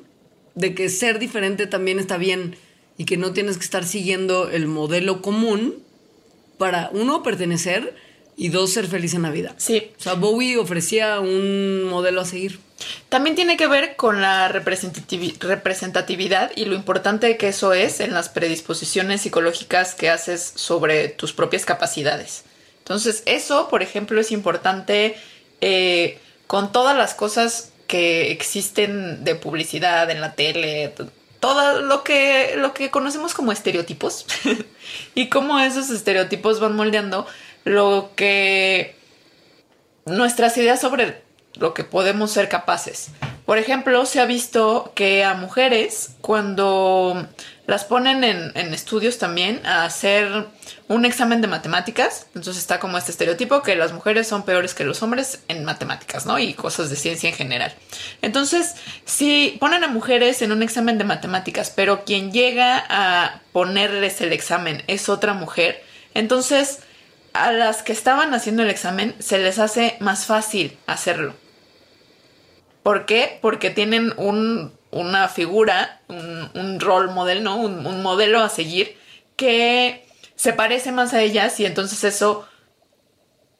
[0.56, 2.56] de que ser diferente también está bien
[2.98, 5.84] y que no tienes que estar siguiendo el modelo común
[6.58, 7.96] para uno pertenecer
[8.38, 9.54] y dos ser feliz en la vida.
[9.58, 9.92] Sí.
[9.98, 12.60] O sea, Bowie ofrecía un modelo a seguir.
[13.08, 18.14] También tiene que ver con la representativi- representatividad y lo importante que eso es en
[18.14, 22.44] las predisposiciones psicológicas que haces sobre tus propias capacidades.
[22.80, 25.16] Entonces, eso, por ejemplo, es importante
[25.62, 30.94] eh, con todas las cosas que existen de publicidad en la tele,
[31.46, 34.26] todo lo que, lo que conocemos como estereotipos
[35.16, 37.28] y cómo esos estereotipos van moldeando
[37.66, 38.96] lo que
[40.06, 41.22] nuestras ideas sobre
[41.54, 43.10] lo que podemos ser capaces.
[43.46, 47.28] Por ejemplo, se ha visto que a mujeres, cuando
[47.68, 50.46] las ponen en, estudios también a hacer
[50.88, 54.84] un examen de matemáticas, entonces está como este estereotipo que las mujeres son peores que
[54.84, 56.38] los hombres en matemáticas, ¿no?
[56.38, 57.74] Y cosas de ciencia en general.
[58.22, 58.76] Entonces,
[59.06, 64.32] si ponen a mujeres en un examen de matemáticas, pero quien llega a ponerles el
[64.32, 66.80] examen es otra mujer, entonces
[67.34, 71.34] a las que estaban haciendo el examen se les hace más fácil hacerlo.
[72.82, 73.40] ¿Por qué?
[73.42, 77.58] Porque tienen un, una figura, un, role model, ¿no?
[77.58, 78.96] Un, modelo a seguir
[79.36, 82.48] que se parece más a ellas y entonces eso,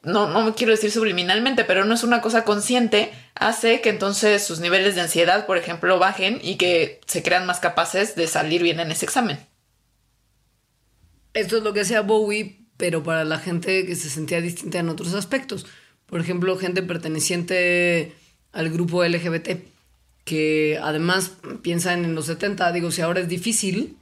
[0.02, 4.46] no, no me quiero decir subliminalmente, pero no es una cosa consciente, hace que entonces
[4.46, 8.62] sus niveles de ansiedad, por ejemplo, bajen y que se crean más capaces de salir
[8.62, 9.38] bien en ese examen.
[11.34, 14.88] Esto es lo que hacía Bowie, pero para la gente que se sentía distinta en
[14.88, 15.66] otros aspectos.
[16.06, 18.14] Por ejemplo, gente perteneciente
[18.52, 19.75] al grupo LGBT,
[20.26, 21.30] que además
[21.62, 23.96] piensan en los 70, digo, si ahora es difícil,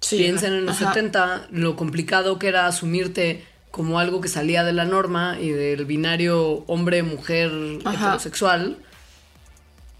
[0.00, 0.92] Sí, piensan en los ajá.
[0.94, 5.84] 70 lo complicado que era asumirte como algo que salía de la norma y del
[5.84, 8.78] binario hombre-mujer heterosexual.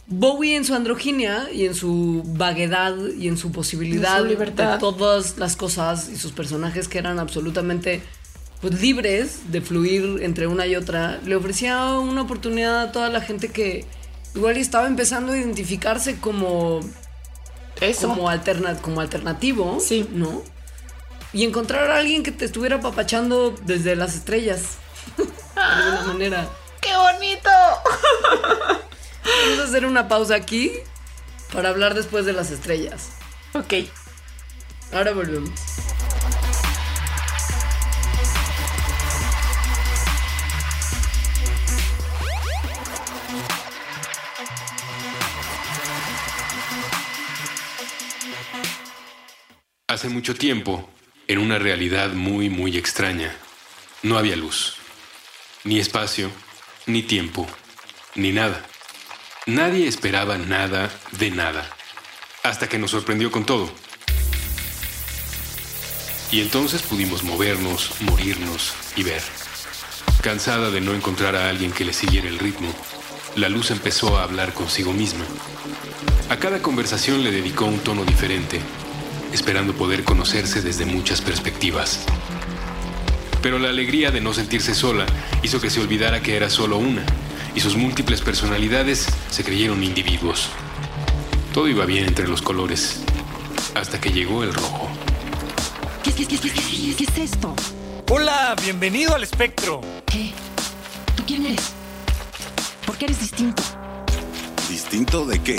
[0.07, 4.73] Bowie en su androginia y en su vaguedad y en su posibilidad En su libertad.
[4.73, 8.03] de todas las cosas y sus personajes que eran absolutamente
[8.61, 13.21] pues, libres de fluir entre una y otra, le ofrecía una oportunidad a toda la
[13.21, 13.85] gente que
[14.35, 16.81] igual estaba empezando a identificarse como
[17.81, 18.09] Eso.
[18.09, 20.09] como, alterna como alternativo, Sí.
[20.13, 20.43] ¿no?
[21.33, 24.63] Y encontrar a alguien que te estuviera apapachando desde las estrellas,
[25.17, 25.25] de
[25.63, 26.49] alguna manera.
[26.81, 27.51] ¡Qué bonito!
[29.25, 30.73] Vamos a hacer una pausa aquí
[31.53, 33.11] para hablar después de las estrellas.
[33.55, 33.75] Ok.
[34.93, 35.51] Ahora volvemos.
[49.91, 50.89] Hace mucho tiempo,
[51.27, 53.35] en una realidad muy, muy extraña,
[54.05, 54.77] no había luz,
[55.65, 56.31] ni espacio,
[56.87, 57.49] ni tiempo,
[58.15, 58.65] ni nada.
[59.47, 61.69] Nadie esperaba nada de nada,
[62.45, 63.69] hasta que nos sorprendió con todo.
[66.31, 69.23] Y entonces pudimos movernos, morirnos y ver.
[70.23, 72.73] Cansada de no encontrar a alguien que le siguiera el ritmo,
[73.35, 75.25] la luz empezó a hablar consigo misma.
[76.29, 78.61] A cada conversación le dedicó un tono diferente,
[79.33, 82.01] esperando poder conocerse desde muchas perspectivas.
[83.43, 85.07] Pero la alegría de no sentirse sola
[85.43, 87.05] hizo que se olvidara que era solo una,
[87.55, 90.49] y sus múltiples personalidades se creyeron individuos.
[91.53, 93.03] Todo iba bien entre los colores,
[93.75, 94.89] hasta que llegó el rojo.
[96.03, 97.55] ¿Qué, qué, qué, qué, qué, qué es esto?
[98.11, 99.81] Hola, bienvenido al espectro.
[100.07, 100.33] ¿Qué?
[101.17, 101.73] ¿Tú quién eres?
[102.87, 103.63] ¿Por qué eres distinto?
[104.69, 105.57] ¿Distinto de qué?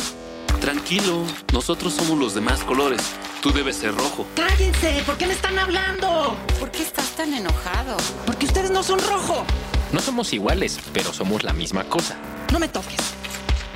[0.59, 3.01] Tranquilo, nosotros somos los demás colores.
[3.41, 4.27] Tú debes ser rojo.
[4.35, 5.01] ¡Cállense!
[5.03, 6.37] ¿Por qué me están hablando?
[6.59, 7.97] ¿Por qué estás tan enojado?
[8.27, 9.43] Porque ustedes no son rojo.
[9.91, 12.15] No somos iguales, pero somos la misma cosa.
[12.51, 12.99] No me toques.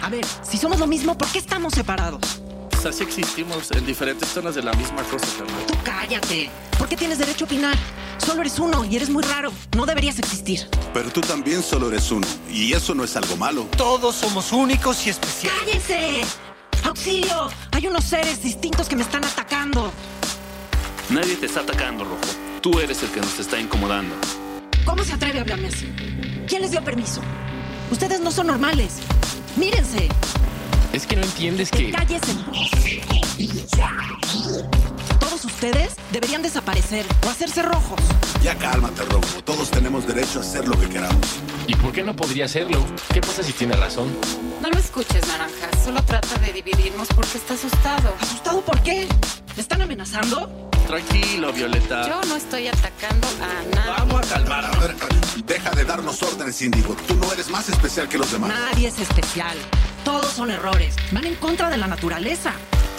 [0.04, 2.42] A ver, si somos lo mismo, ¿por qué estamos separados?
[2.70, 5.66] Pues así existimos en diferentes zonas de la misma cosa, carnal.
[5.66, 6.52] Tú cállate.
[6.78, 7.76] ¿Por qué tienes derecho a opinar?
[8.24, 9.52] Solo eres uno y eres muy raro.
[9.76, 10.68] No deberías existir.
[10.94, 12.28] Pero tú también solo eres uno.
[12.52, 13.66] Y eso no es algo malo.
[13.76, 15.60] Todos somos únicos y especiales.
[15.60, 16.22] ¡Cállense!
[16.96, 17.50] ¡Auxilio!
[17.74, 19.92] Hay unos seres distintos que me están atacando.
[21.10, 22.22] Nadie te está atacando, rojo.
[22.62, 24.16] Tú eres el que nos está incomodando.
[24.86, 25.94] ¿Cómo se atreve a hablarme así?
[26.48, 27.20] ¿Quién les dio permiso?
[27.92, 29.00] Ustedes no son normales.
[29.58, 30.08] Mírense.
[30.94, 31.92] Es que no entiendes que...
[31.92, 32.34] Cállese.
[35.66, 38.00] Ustedes deberían desaparecer o hacerse rojos.
[38.44, 39.26] Ya cálmate, Robo.
[39.44, 41.26] Todos tenemos derecho a hacer lo que queramos.
[41.66, 42.86] ¿Y por qué no podría hacerlo?
[43.12, 44.16] ¿Qué pasa si tiene razón?
[44.62, 45.68] No lo escuches, Naranja.
[45.84, 48.14] Solo trata de dividirnos porque está asustado.
[48.22, 49.08] ¿Asustado por qué?
[49.56, 50.70] ¿Me están amenazando?
[50.86, 52.08] Tranquilo, Violeta.
[52.08, 53.92] Yo no estoy atacando a nadie.
[53.98, 54.66] Vamos a calmar.
[54.66, 54.96] A ver,
[55.48, 56.96] deja de darnos órdenes, Índigo.
[57.08, 58.50] Tú no eres más especial que los demás.
[58.50, 59.58] Nadie es especial.
[60.04, 60.96] Todos son errores.
[61.12, 62.54] Van en contra de la naturaleza.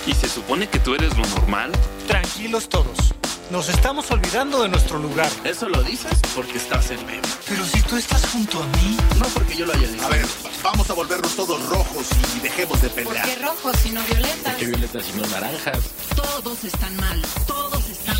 [0.07, 1.73] ¿Y se supone que tú eres lo normal?
[2.07, 3.13] Tranquilos todos.
[3.51, 5.29] Nos estamos olvidando de nuestro lugar.
[5.45, 7.23] Eso lo dices porque estás en medio.
[7.49, 8.97] Pero si tú estás junto a mí.
[9.19, 10.05] No porque yo lo haya dicho.
[10.05, 10.27] A ver,
[10.63, 13.27] vamos a volvernos todos rojos y dejemos de ¿Por pelear.
[13.27, 14.57] qué rojo sino violeta?
[14.57, 15.79] ¿Qué violetas y no naranjas?
[16.15, 17.23] Todos están mal.
[17.47, 18.17] Todos están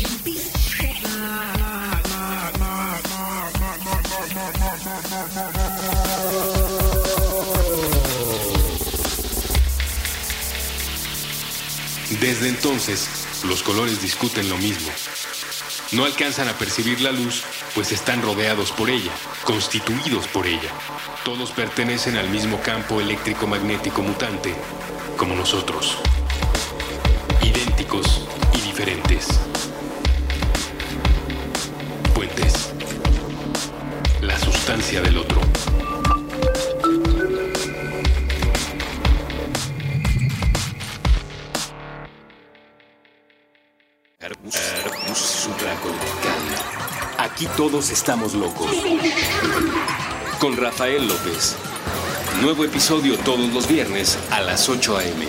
[12.19, 13.07] Desde entonces,
[13.47, 14.89] los colores discuten lo mismo.
[15.91, 17.43] No alcanzan a percibir la luz,
[17.75, 19.11] pues están rodeados por ella,
[19.43, 20.71] constituidos por ella.
[21.23, 24.55] Todos pertenecen al mismo campo eléctrico-magnético mutante,
[25.15, 25.97] como nosotros.
[27.43, 29.27] Idénticos y diferentes.
[32.15, 32.71] Puentes.
[34.21, 35.39] La sustancia del otro.
[47.37, 48.71] Aquí todos estamos locos.
[50.39, 51.55] Con Rafael López.
[52.41, 55.27] Nuevo episodio todos los viernes a las 8 a.m.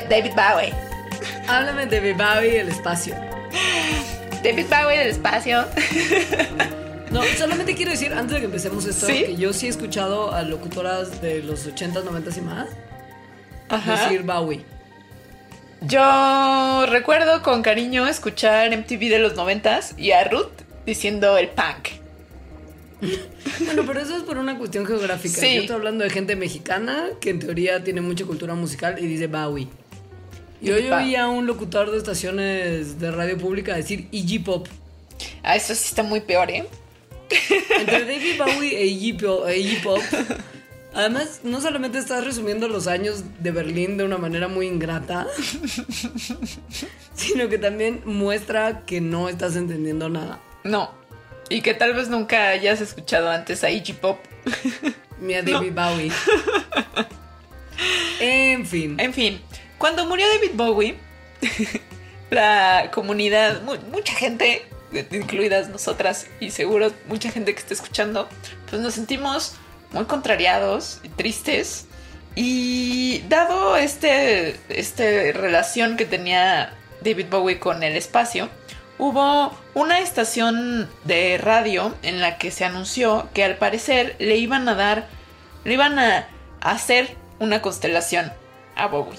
[0.00, 0.72] de David Bowie.
[1.48, 3.14] Háblame de Bowie el espacio.
[4.42, 5.64] David Bowie del espacio.
[7.10, 9.24] No, solamente quiero decir, antes de que empecemos esto, ¿Sí?
[9.24, 12.68] que yo sí he escuchado a locutoras de los 80s, 90s y más
[13.68, 14.02] Ajá.
[14.02, 14.64] decir Bowie.
[15.82, 20.50] Yo recuerdo con cariño escuchar MTV de los noventas y a Ruth
[20.84, 21.88] diciendo el punk.
[23.64, 25.40] Bueno, pero eso es por una cuestión geográfica.
[25.40, 25.54] Sí.
[25.54, 29.26] Yo estoy hablando de gente mexicana que en teoría tiene mucha cultura musical y dice
[29.26, 29.68] Bowie.
[30.66, 34.66] Y hoy Ba- oí a un locutor de estaciones de radio pública decir Iggy Pop.
[35.42, 36.66] Ah, eso sí está muy peor, ¿eh?
[37.78, 40.00] Entre David Bowie e Iggy Pop, e Iggy Pop,
[40.94, 45.26] Además, no solamente estás resumiendo los años de Berlín de una manera muy ingrata,
[47.14, 50.40] sino que también muestra que no estás entendiendo nada.
[50.64, 50.90] No.
[51.50, 54.18] Y que tal vez nunca hayas escuchado antes a Iggy Pop.
[54.48, 56.12] A David Bowie.
[58.20, 58.98] En fin.
[58.98, 59.40] En fin,
[59.78, 60.96] cuando murió David Bowie,
[62.30, 64.66] la comunidad, mu- mucha gente,
[65.10, 68.28] incluidas nosotras y seguro mucha gente que está escuchando,
[68.68, 69.54] pues nos sentimos
[69.92, 71.86] muy contrariados y tristes.
[72.34, 78.50] Y dado este, este relación que tenía David Bowie con el espacio,
[78.98, 84.68] hubo una estación de radio en la que se anunció que al parecer le iban
[84.68, 85.06] a dar,
[85.64, 86.28] le iban a
[86.60, 88.32] hacer una constelación
[88.74, 89.18] a Bowie.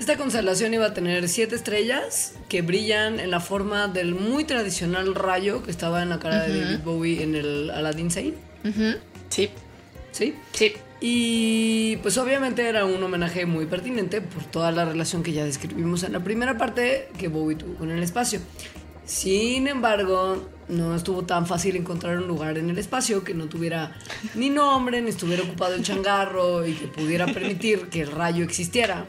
[0.00, 5.14] Esta constelación iba a tener siete estrellas que brillan en la forma del muy tradicional
[5.14, 6.58] rayo que estaba en la cara de.
[6.58, 8.32] David Bowie en el Aladdin Sane.
[8.64, 8.96] Ujú,
[9.28, 9.50] Sí,
[10.10, 10.34] ¿Sí?
[10.54, 10.72] sí.
[11.02, 16.02] Y pues obviamente era un homenaje muy pertinente por toda la relación que ya describimos
[16.02, 18.40] en la primera parte que Bowie tuvo con el espacio.
[19.04, 23.98] Sin embargo, no estuvo tan fácil encontrar un lugar en el espacio que no tuviera
[24.34, 29.04] ni nombre, ni estuviera ocupado el changarro y que pudiera permitir que el rayo existiera.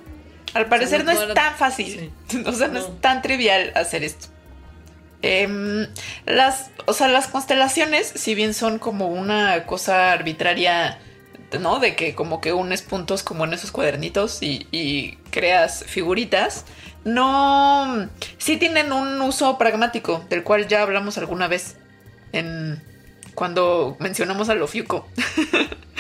[0.54, 2.12] Al parecer no es tan fácil.
[2.46, 2.80] O sea, no, No.
[2.80, 4.28] es tan trivial hacer esto.
[5.22, 5.88] Em,
[6.26, 10.98] las, o sea, las constelaciones, si bien son como una cosa arbitraria,
[11.60, 11.80] ¿no?
[11.80, 16.66] De que como que unes puntos como en esos cuadernitos y, y creas figuritas,
[17.04, 18.10] no,
[18.40, 21.78] sí tienen un uso pragmático, del cual ya hablamos alguna vez
[22.32, 22.82] en
[23.36, 25.08] cuando mencionamos a Lofiuco.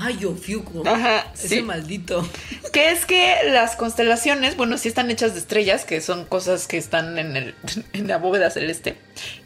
[0.00, 0.82] Ay, Ofiuco.
[0.88, 1.62] Ajá, Ese sí.
[1.62, 2.26] maldito.
[2.72, 6.78] Que es que las constelaciones, bueno, sí están hechas de estrellas, que son cosas que
[6.78, 7.54] están en, el,
[7.92, 8.96] en la bóveda celeste,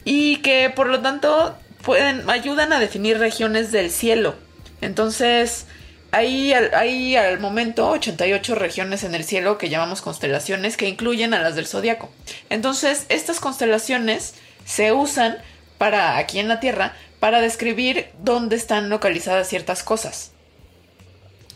[0.05, 4.37] y que por lo tanto pueden, ayudan a definir regiones del cielo.
[4.81, 5.67] Entonces,
[6.12, 11.35] hay al, hay al momento 88 regiones en el cielo que llamamos constelaciones, que incluyen
[11.35, 12.11] a las del zodiaco.
[12.51, 15.38] Entonces, estas constelaciones se usan
[15.79, 20.34] para, aquí en la Tierra, para describir dónde están localizadas ciertas cosas.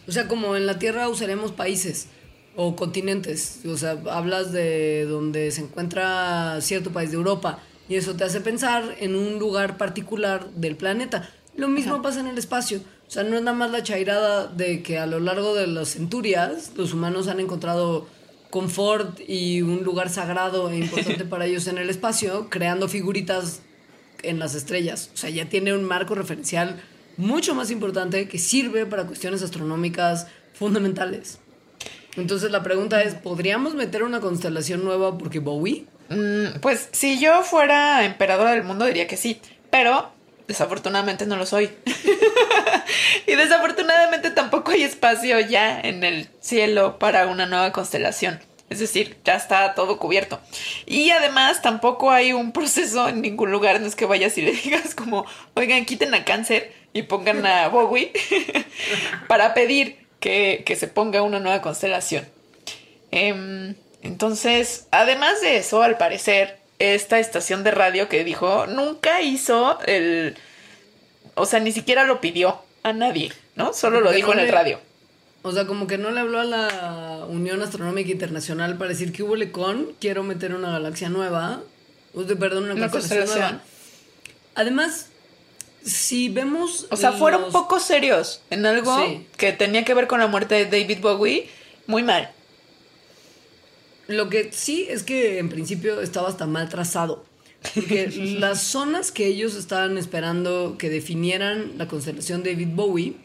[0.08, 2.08] O sea, como en la Tierra usaremos países
[2.56, 3.60] o continentes.
[3.66, 8.40] O sea, hablas de donde se encuentra cierto país de Europa y eso te hace
[8.40, 11.30] pensar en un lugar particular del planeta.
[11.56, 12.80] Lo mismo pasa en el espacio.
[13.06, 15.90] O sea, no es nada más la chairada de que a lo largo de las
[15.90, 18.06] centurias los humanos han encontrado
[18.50, 23.60] confort y un lugar sagrado e importante para ellos en el espacio, creando figuritas
[24.22, 25.10] en las estrellas.
[25.14, 26.80] O sea, ya tiene un marco referencial
[27.18, 31.40] mucho más importante que sirve para cuestiones astronómicas fundamentales.
[32.16, 35.84] Entonces la pregunta es, ¿podríamos meter una constelación nueva porque Bowie?
[36.08, 40.10] Mm, pues si yo fuera emperadora del mundo diría que sí, pero
[40.46, 41.70] desafortunadamente no lo soy.
[43.26, 48.40] y desafortunadamente tampoco hay espacio ya en el cielo para una nueva constelación.
[48.70, 50.40] Es decir, ya está todo cubierto.
[50.84, 53.80] Y además tampoco hay un proceso en ningún lugar.
[53.80, 57.68] No es que vayas y le digas como, oigan, quiten a cáncer y pongan a
[57.68, 58.12] Bowie
[59.28, 62.26] para pedir que, que se ponga una nueva constelación.
[63.10, 69.78] Em, entonces, además de eso, al parecer, esta estación de radio que dijo nunca hizo
[69.86, 70.36] el.
[71.34, 73.72] O sea, ni siquiera lo pidió a nadie, ¿no?
[73.72, 74.80] Solo lo dijo no en el radio.
[75.42, 79.22] O sea, como que no le habló a la Unión Astronómica Internacional para decir que
[79.22, 81.62] hubo con quiero meter una galaxia nueva,
[82.38, 83.38] perdón, una, constelación.
[83.38, 83.62] nueva.
[84.56, 85.07] Además,
[85.82, 86.86] si vemos...
[86.90, 89.26] O sea, fueron poco serios en algo Sí.
[89.36, 91.48] que tenía que ver con la muerte de David Bowie.
[91.86, 92.30] Muy mal.
[94.06, 97.24] Lo que sí es que en principio estaba hasta mal trazado.
[97.74, 98.08] Porque
[98.38, 103.16] las zonas que ellos estaban esperando que definieran la constelación de David Bowie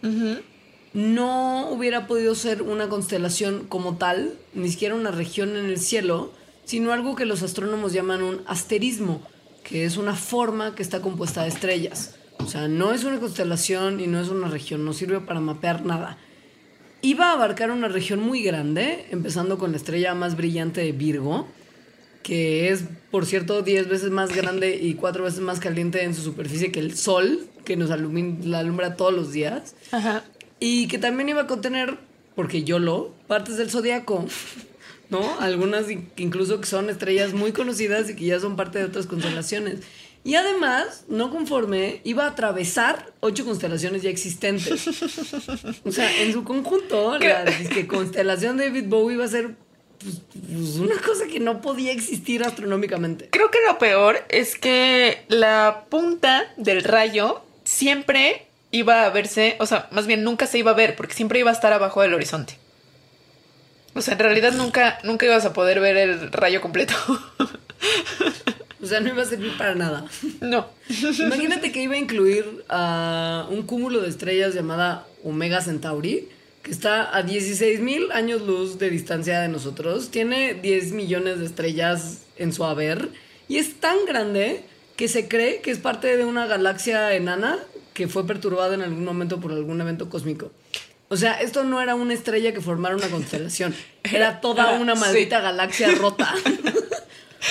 [0.94, 6.32] no hubiera podido ser una constelación como tal, ni siquiera una región en el cielo,
[6.66, 9.22] sino algo que los astrónomos llaman un asterismo,
[9.64, 12.16] que es una forma que está compuesta de estrellas.
[12.46, 15.86] O sea, no es una constelación y no es una región, no sirve para mapear
[15.86, 16.18] nada.
[17.02, 21.48] iba a abarcar una región muy grande, empezando con la estrella más brillante de Virgo,
[22.24, 26.22] que es, por cierto, 10 veces más grande y 4 veces más caliente en su
[26.22, 29.76] superficie que el Sol, que nos la alumbra todos los días.
[29.92, 30.24] Ajá.
[30.62, 31.98] Y que también iba a contener,
[32.36, 34.26] porque yo lo, partes del zodiaco,
[35.10, 35.38] ¿no?
[35.42, 39.06] Algunas in- incluso que son estrellas muy conocidas y que ya son parte de otras
[39.08, 39.80] constelaciones.
[40.26, 44.88] Y además, no conforme, iba a atravesar ocho constelaciones ya existentes.
[45.86, 47.46] O sea, en su conjunto, la
[47.88, 49.56] constelación de David Bowie iba a ser
[50.02, 53.30] pues, pues, una cosa que no podía existir astronómicamente.
[53.32, 59.66] Creo que lo peor es que la punta del rayo siempre iba a verse, o
[59.66, 62.14] sea, más bien nunca se iba a ver, porque siempre iba a estar abajo del
[62.14, 62.58] horizonte.
[63.94, 66.96] O sea, en realidad nunca, nunca ibas a poder ver el rayo completo.
[68.84, 70.06] O sea, no iba a servir para nada.
[70.42, 70.68] No.
[71.20, 76.28] Imagínate que iba a incluir a un cúmulo de estrellas llamada Omega Centauri,
[76.64, 80.10] que está a 16 mil años luz de distancia de nosotros.
[80.12, 83.10] Tiene 10 millones de estrellas en su haber
[83.48, 84.64] y es tan grande
[84.98, 87.58] que se cree que es parte de una galaxia enana
[87.94, 90.52] que fue perturbada en algún momento por algún evento cósmico.
[91.10, 93.74] O sea, esto no era una estrella que formara una constelación,
[94.04, 95.02] era toda una Sí.
[95.02, 96.34] maldita galaxia rota.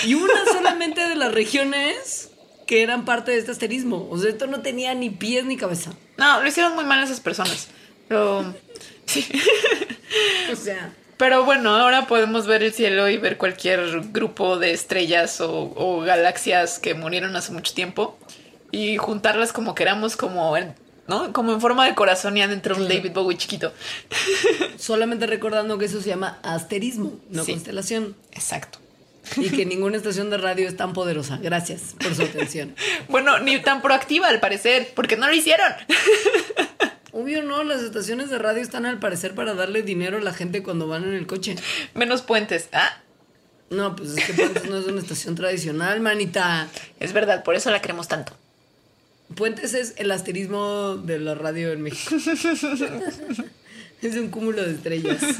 [0.07, 2.31] y una solamente de las regiones
[2.67, 4.09] que eran parte de este asterismo.
[4.11, 5.93] O sea, esto no tenía ni pies ni cabeza.
[6.17, 7.69] No, lo hicieron muy mal esas personas.
[8.09, 8.55] Pero.
[9.07, 9.27] Sí.
[10.53, 15.41] O sea, Pero bueno, ahora podemos ver el cielo y ver cualquier grupo de estrellas
[15.41, 18.19] o, o galaxias que murieron hace mucho tiempo
[18.71, 20.75] y juntarlas como queramos, como en,
[21.09, 21.33] ¿no?
[21.33, 23.73] Como en forma de corazón y adentro un David Bowie chiquito.
[24.79, 27.53] solamente recordando que eso se llama asterismo, no Sí.
[27.53, 28.17] constelación.
[28.33, 28.79] Exacto.
[29.37, 31.39] Y que ninguna estación de radio es tan poderosa.
[31.41, 32.75] Gracias por su atención.
[33.09, 35.73] Bueno, ni tan proactiva al parecer, porque no lo hicieron.
[37.13, 40.63] Obvio no, las estaciones de radio están al parecer para darle dinero a la gente
[40.63, 41.57] cuando van en el coche.
[41.95, 42.69] Menos puentes.
[42.73, 43.01] Ah,
[43.71, 46.69] No, pues es que Puentes no es una estación tradicional, manita.
[47.01, 48.33] es verdad, por eso la queremos tanto.
[49.35, 52.17] Puentes es el asterismo de la radio en México.
[54.03, 55.23] Es un cúmulo de estrellas.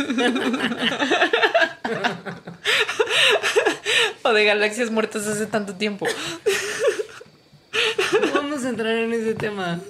[4.25, 6.07] O de galaxias muertas hace tanto tiempo.
[8.35, 9.81] Vamos a entrar en ese tema.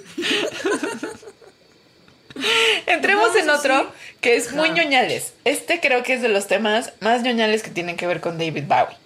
[2.87, 3.59] Entremos Vamos en así.
[3.59, 4.83] otro que es muy Ajá.
[4.83, 5.33] ñoñales.
[5.45, 8.63] Este creo que es de los temas más ñoñales que tienen que ver con David
[8.67, 8.97] Bowie.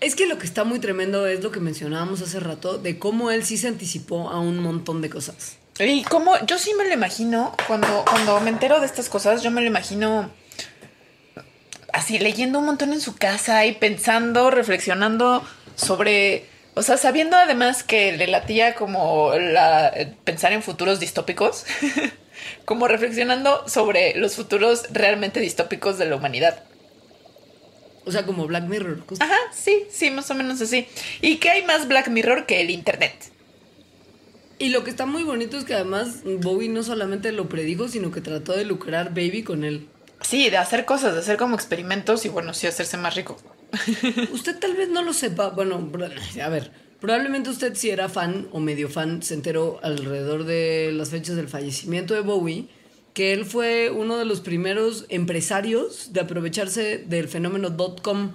[0.00, 3.30] Es que lo que está muy tremendo es lo que mencionábamos hace rato de cómo
[3.32, 5.56] él sí se anticipó a un montón de cosas.
[5.78, 9.50] Y como yo sí me lo imagino, cuando, cuando me entero de estas cosas, yo
[9.50, 10.30] me lo imagino
[11.92, 15.44] así leyendo un montón en su casa y pensando, reflexionando
[15.76, 16.44] sobre,
[16.74, 19.92] o sea, sabiendo además que le latía como la,
[20.24, 21.64] pensar en futuros distópicos,
[22.64, 26.62] como reflexionando sobre los futuros realmente distópicos de la humanidad.
[28.06, 29.00] O sea, como Black Mirror.
[29.06, 29.24] justo.
[29.24, 30.86] Ajá, sí, sí, más o menos así.
[31.22, 33.14] ¿Y qué hay más Black Mirror que el Internet?
[34.58, 38.10] Y lo que está muy bonito es que además Bowie no solamente lo predijo, sino
[38.10, 39.88] que trató de lucrar Baby con él.
[40.20, 43.36] Sí, de hacer cosas, de hacer como experimentos y bueno, sí, hacerse más rico.
[44.32, 45.50] Usted tal vez no lo sepa.
[45.50, 45.90] Bueno,
[46.42, 51.10] a ver, probablemente usted si era fan o medio fan se enteró alrededor de las
[51.10, 52.68] fechas del fallecimiento de Bowie
[53.14, 58.32] que él fue uno de los primeros empresarios de aprovecharse del fenómeno dot com.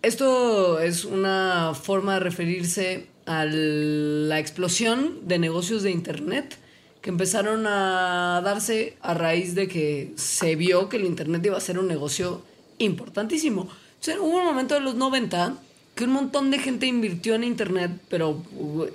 [0.00, 6.58] Esto es una forma de referirse a la explosión de negocios de internet
[7.00, 11.60] que empezaron a darse a raíz de que se vio que el internet iba a
[11.60, 12.42] ser un negocio
[12.78, 13.62] importantísimo.
[13.62, 15.56] O sea, hubo un momento de los 90
[15.94, 18.42] que un montón de gente invirtió en internet, pero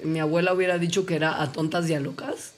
[0.04, 2.54] mi abuela hubiera dicho que era a tontas y a locas,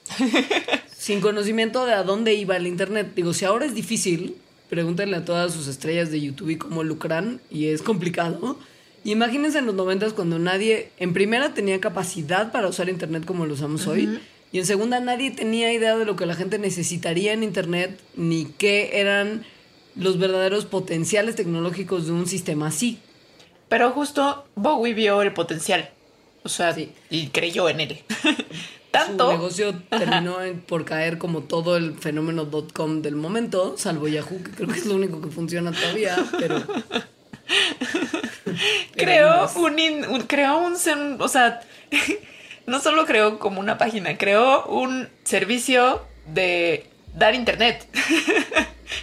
[0.98, 3.12] sin conocimiento de a dónde iba el internet.
[3.16, 4.36] Digo, si ahora es difícil,
[4.70, 8.58] pregúntenle a todas sus estrellas de YouTube y cómo lucran, y es complicado.
[9.04, 13.54] Imagínense en los 90 cuando nadie, en primera, tenía capacidad para usar internet como lo
[13.54, 14.20] usamos hoy.
[14.52, 18.46] Y en segunda, nadie tenía idea de lo que la gente necesitaría en Internet, ni
[18.46, 19.46] qué eran
[19.96, 22.98] los verdaderos potenciales tecnológicos de un sistema así.
[23.68, 25.90] Pero justo Bowie vio el potencial.
[26.44, 26.76] O sea,
[27.12, 28.00] y creyó en él.
[28.92, 29.26] Tanto.
[29.28, 34.08] Su negocio terminó en- por caer como todo el fenómeno dot com del momento, salvo
[34.08, 36.64] Yahoo, que creo que es lo único que funciona todavía, pero...
[38.96, 40.76] creó un, in- un- creó un,
[41.20, 41.62] o sea,
[42.68, 46.86] no solo creó como una página, creó un servicio de
[47.16, 47.88] dar internet.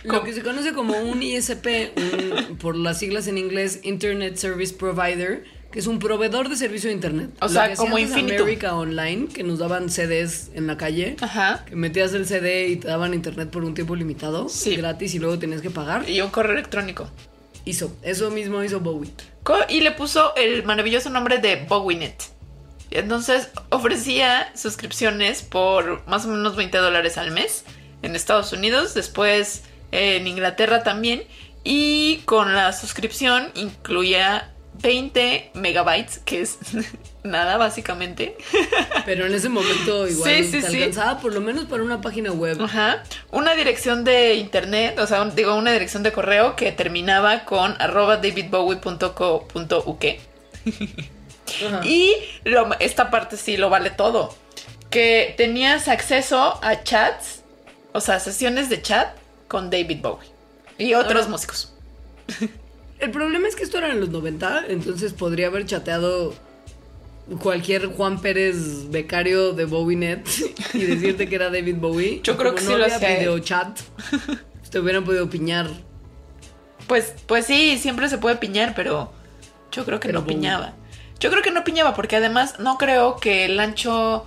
[0.05, 1.67] Lo que se conoce como un ISP,
[1.97, 6.89] un- por las siglas en inglés, Internet Service Provider, que es un proveedor de servicio
[6.89, 7.31] de internet.
[7.41, 8.43] O Lo sea, que como antes Infinitum.
[8.43, 11.17] América Online, que nos daban CDs en la calle.
[11.21, 11.65] Ajá.
[11.69, 15.39] Que metías el CD y te daban internet por un tiempo limitado, gratis, y luego
[15.39, 16.09] tenías que pagar.
[16.09, 17.09] Y un correo electrónico.
[17.67, 19.13] Hizo, eso mismo hizo Bowie.
[19.69, 22.31] Y le puso el maravilloso nombre de BowieNet.
[22.91, 27.65] Entonces ofrecía suscripciones por más o menos 20 dólares al mes
[28.03, 31.25] en Estados Unidos, después en Inglaterra también.
[31.65, 36.59] Y con la suscripción incluía 20 megabytes, que es
[37.25, 38.37] nada básicamente.
[39.05, 40.77] Pero en ese momento igual Sí, sí, te sí.
[40.83, 42.61] alcanzaba por lo menos para una página web.
[42.63, 43.03] Ajá.
[43.31, 47.75] Una dirección de internet, o sea, un- digo, una dirección de correo que terminaba con
[47.81, 50.05] arroba davidbowie.co.uk.
[51.85, 52.13] Y
[52.45, 54.35] lo- esta parte sí lo vale todo.
[54.91, 57.41] Que tenías acceso a chats,
[57.93, 59.09] o sea, sesiones de chat
[59.49, 60.29] con David Bowie
[60.79, 61.73] y otros músicos.
[62.99, 66.35] El problema es que esto era en los 90, entonces podría haber chateado
[67.41, 70.27] cualquier Juan Pérez becario de BowieNet
[70.75, 72.21] y decirte que era David Bowie.
[72.23, 73.19] Yo creo que no sí lo había hacía él.
[73.19, 73.81] videochat.
[74.71, 75.69] Te hubieran podido piñar.
[76.87, 79.13] Pues, pues sí, siempre se puede piñar, pero
[79.73, 80.37] yo creo que Pero no Bowie.
[80.37, 80.75] piñaba.
[81.19, 84.25] Yo creo que no piñaba porque además no creo que el ancho,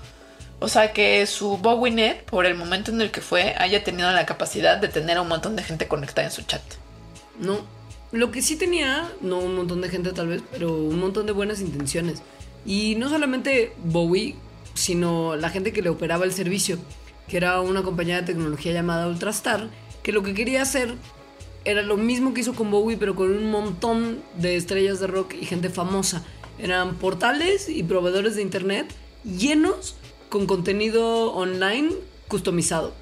[0.59, 4.25] o sea, que su BowieNet, por el momento en el que fue, haya tenido la
[4.25, 6.61] capacidad de tener a un montón de gente conectada en su chat.
[7.39, 7.78] No.
[8.11, 11.31] Lo que sí tenía, no un montón de gente tal vez, pero un montón de
[11.31, 12.23] buenas intenciones.
[12.65, 14.35] Y no solamente Bowie,
[14.73, 16.79] sino la gente que le operaba el servicio,
[17.27, 19.69] que era una compañía de tecnología llamada Ultrastar,
[20.01, 20.95] que lo que quería hacer
[21.65, 25.35] era lo mismo que hizo con Bowie, pero con un montón de estrellas de rock
[25.39, 26.23] y gente famosa.
[26.57, 28.91] Eran portales y proveedores de internet
[29.23, 29.95] llenos
[30.29, 31.91] con contenido online
[32.27, 32.93] customizado.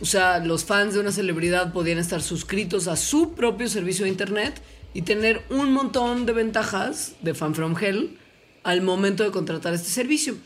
[0.00, 4.10] O sea, los fans de una celebridad podían estar suscritos a su propio servicio de
[4.10, 4.60] internet
[4.92, 8.18] y tener un montón de ventajas de Fan From Hell
[8.62, 10.36] al momento de contratar este servicio.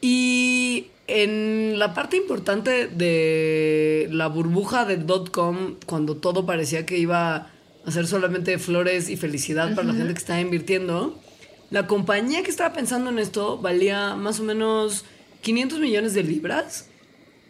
[0.00, 7.50] Y en la parte importante de la burbuja de .com, cuando todo parecía que iba
[7.84, 11.18] a ser solamente flores y felicidad para la gente que estaba invirtiendo,
[11.70, 15.04] la compañía que estaba pensando en esto valía más o menos
[15.42, 16.88] 500 millones de libras,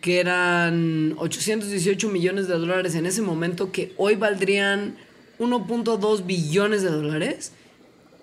[0.06, 4.94] que eran 818 millones de dólares en ese momento, que hoy valdrían
[5.40, 7.50] 1.2 billones de dólares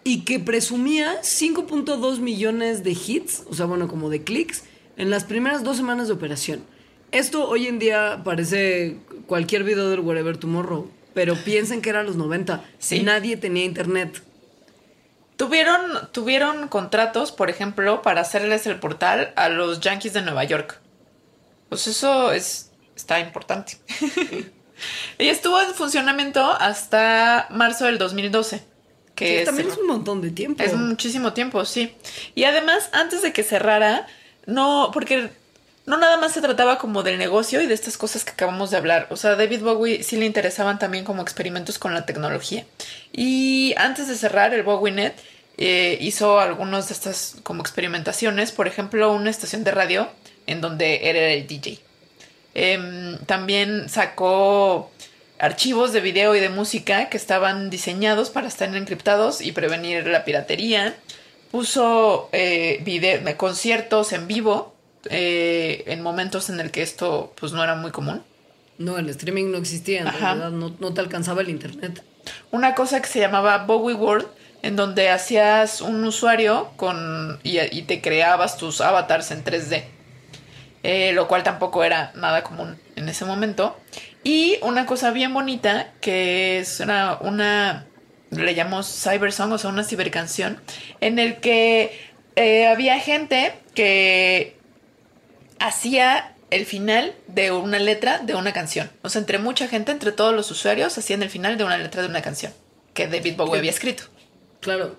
[0.06, 4.64] y que presumía 5.2 millones de hits, o sea, bueno, como de clics,
[4.96, 6.64] en las primeras dos semanas de operación.
[7.12, 8.96] Esto hoy en día parece
[9.28, 12.64] cualquier video del Wherever Tomorrow, pero piensen que eran los 90.
[13.04, 14.24] Nadie tenía internet.
[15.36, 15.82] Tuvieron,
[16.14, 20.80] tuvieron contratos, por ejemplo, para hacerles el portal a los Yankees de Nueva York.
[21.70, 23.78] Pues eso es, está importante.
[25.18, 28.64] y estuvo en funcionamiento hasta marzo del 2012.
[29.16, 30.64] Que Sí, también es un montón de tiempo.
[30.64, 31.95] Es muchísimo tiempo, sí.
[32.34, 34.07] Y además, antes de que cerrara,
[34.45, 35.30] no, porque
[35.86, 38.78] no nada más se trataba como del negocio y de estas cosas que acabamos de
[38.78, 39.07] hablar.
[39.09, 42.66] O sea, a David Bowie sí le interesaban también como experimentos con la tecnología.
[43.11, 45.14] Y antes de cerrar, el BowieNet
[45.57, 48.51] eh, hizo algunos de estas como experimentaciones.
[48.51, 50.09] Por ejemplo, una estación de radio
[50.48, 51.80] en donde era el DJ.
[52.56, 54.91] Em, también sacó
[55.39, 60.24] archivos de video y de música que estaban diseñados para estar encriptados y prevenir la
[60.24, 60.96] piratería.
[61.52, 64.74] Puso eh, video, conciertos en vivo
[65.10, 68.24] eh, en momentos en el que esto pues no era muy común.
[68.78, 72.04] No, el streaming no existía, en realidad no, no te alcanzaba el internet.
[72.52, 74.28] Una cosa que se llamaba Bowie World,
[74.62, 79.84] en donde hacías un usuario con y, y te creabas tus avatars en 3D.
[80.84, 83.78] Eh, lo cual tampoco era nada común en ese momento.
[84.24, 87.86] Y una cosa bien bonita, que es una, una
[88.32, 90.62] le llamamos cybersong, o sea, una cibercanción,
[91.02, 91.98] en el que
[92.36, 94.58] eh, había gente que
[95.60, 98.92] hacía el final de una letra de una canción.
[99.02, 102.02] O sea, entre mucha gente, entre todos los usuarios, hacían el final de una letra
[102.02, 102.54] de una canción
[102.94, 104.04] que David Bowie había escrito.
[104.60, 104.98] Claro.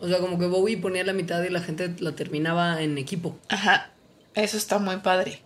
[0.00, 3.38] O sea, como que Bowie ponía la mitad y la gente la terminaba en equipo.
[3.48, 3.90] Ajá.
[4.34, 5.42] Eso está muy padre.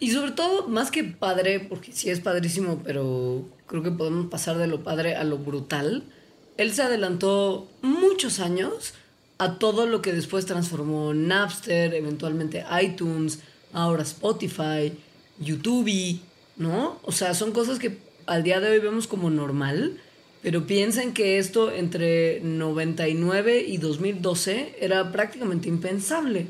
[0.00, 4.56] Y sobre todo, más que padre, porque sí es padrísimo, pero creo que podemos pasar
[4.58, 6.04] de lo padre a lo brutal.
[6.56, 8.94] Él se adelantó muchos años
[9.38, 13.40] a todo lo que después transformó Napster, eventualmente iTunes,
[13.72, 14.92] ahora Spotify,
[15.38, 16.20] YouTube,
[16.56, 16.98] ¿no?
[17.02, 19.98] O sea, son cosas que al día de hoy vemos como normal,
[20.42, 26.48] pero piensen que esto entre 99 y 2012 era prácticamente impensable.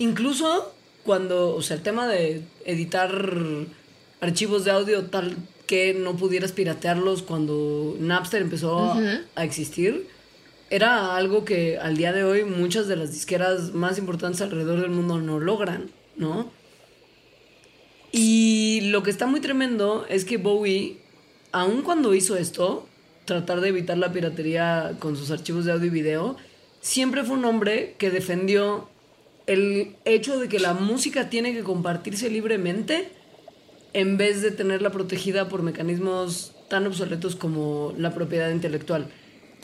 [0.00, 0.72] Incluso
[1.04, 3.12] cuando, o sea, el tema de editar
[4.22, 5.36] archivos de audio tal
[5.66, 8.92] que no pudieras piratearlos cuando Napster empezó
[9.36, 10.08] a- existir,
[10.70, 14.90] era algo que al día de hoy muchas de las disqueras más importantes alrededor del
[14.90, 16.50] mundo no logran, ¿no?
[18.12, 20.98] Y lo que está muy tremendo es que Bowie,
[21.52, 22.86] aun cuando hizo esto,
[23.24, 26.36] tratar de evitar la piratería con sus archivos de audio y video,
[26.80, 28.88] siempre fue un hombre que defendió
[29.50, 33.08] el hecho de que la música tiene que compartirse libremente
[33.92, 39.08] en vez de tenerla protegida por mecanismos tan obsoletos como la propiedad intelectual.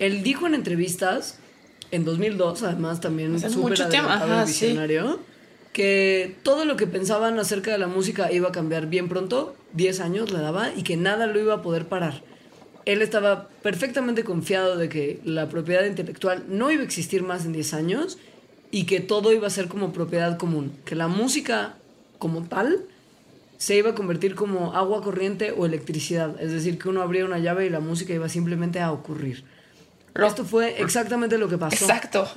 [0.01, 1.39] Él dijo en entrevistas,
[1.93, 4.67] en 2002, además también súper adelantado ajá, sí.
[4.67, 5.21] visionario,
[5.73, 10.01] que todo lo que pensaban acerca de la música iba a cambiar bien pronto, 10
[10.01, 12.25] años le daba, y que nada lo iba a poder parar.
[12.87, 17.53] Él estaba perfectamente confiado de que la propiedad intelectual no iba a existir más en
[17.53, 18.19] 10 años
[18.77, 21.77] y que todo iba a ser como propiedad común, que la música
[22.19, 22.83] como tal
[23.57, 27.39] se iba a convertir como agua corriente o electricidad, es decir, que uno abría una
[27.39, 29.45] llave y la música iba simplemente a ocurrir.
[30.15, 31.87] Esto fue exactamente lo que pasó.
[31.87, 32.29] Exacto.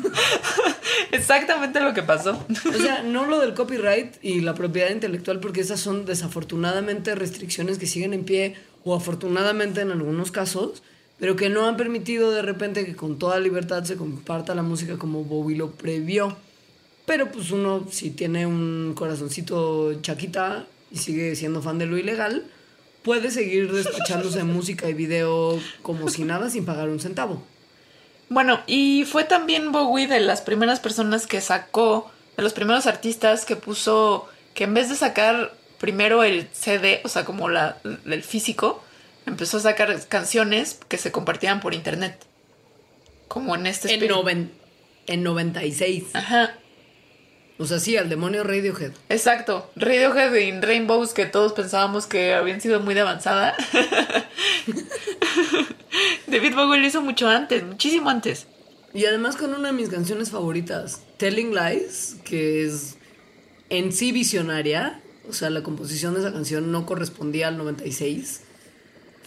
[1.12, 2.44] Exactamente lo que pasó.
[2.66, 7.78] O sea, no lo del copyright y la propiedad intelectual, porque esas son desafortunadamente restricciones
[7.78, 10.82] que siguen en pie, o afortunadamente en algunos casos,
[11.18, 14.98] pero que no han permitido de repente que con toda libertad se comparta la música
[14.98, 16.36] como Bowie lo previó.
[17.06, 22.44] Pero pues uno, si tiene un corazoncito chaquita y sigue siendo fan de lo ilegal,
[23.02, 27.42] puede seguir despachándose música y video como si nada sin pagar un centavo.
[28.28, 33.44] Bueno, y fue también Bowie de las primeras personas que sacó, de los primeros artistas
[33.44, 38.22] que puso que en vez de sacar primero el CD, o sea, como la, el
[38.22, 38.82] físico,
[39.28, 42.18] empezó a sacar canciones que se compartían por internet.
[43.28, 44.50] Como en este En, noven-
[45.06, 46.04] en 96.
[46.14, 46.54] Ajá.
[47.60, 48.92] O sea, sí, al demonio Radiohead.
[49.08, 49.68] Exacto.
[49.74, 53.56] Radiohead y Rainbows que todos pensábamos que habían sido muy de avanzada.
[56.26, 58.46] David Bowie lo hizo mucho antes, muchísimo antes.
[58.94, 62.96] Y además con una de mis canciones favoritas, Telling Lies, que es
[63.70, 68.42] en sí visionaria, o sea, la composición de esa canción no correspondía al 96.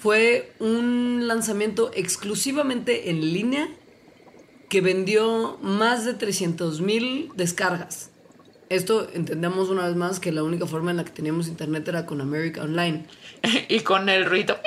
[0.01, 3.69] Fue un lanzamiento exclusivamente en línea
[4.67, 8.09] que vendió más de 300 mil descargas.
[8.69, 12.05] Esto entendemos una vez más que la única forma en la que teníamos internet era
[12.05, 13.05] con America Online.
[13.67, 14.57] y con el ruido.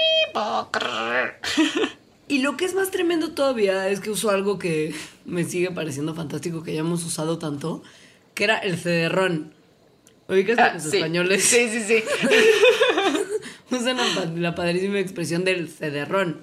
[2.29, 6.15] Y lo que es más tremendo todavía es que usó algo que me sigue pareciendo
[6.15, 7.83] fantástico que hayamos usado tanto,
[8.35, 9.53] que era el CD-RON.
[10.29, 10.97] ¿Ubicas Ah, los sí.
[10.97, 12.03] españoles Sí, sí, sí.
[13.81, 14.05] usan la,
[14.37, 16.41] la padrísima expresión del CD-RON?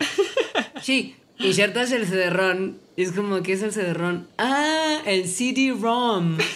[0.81, 4.27] Sí, insertas el CD-RON y es como, ¿qué es el CD-RON?
[4.37, 6.37] Ah, el CD-ROM.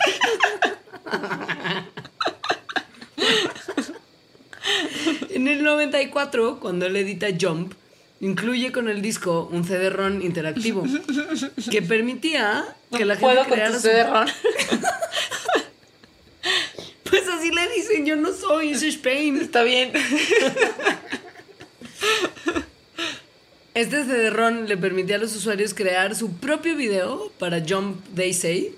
[5.30, 7.74] En el 94, cuando él edita Jump,
[8.22, 10.84] incluye con el disco un CD-ROM interactivo
[11.70, 12.64] que permitía
[12.96, 14.26] que la gente Puedo con creara tu su- CD-ROM.
[17.26, 19.38] Pues así le dicen, yo no soy, es Spain.
[19.42, 19.92] Está bien.
[23.74, 28.76] Este CD-ROM le permitía a los usuarios crear su propio video para Jump They Say,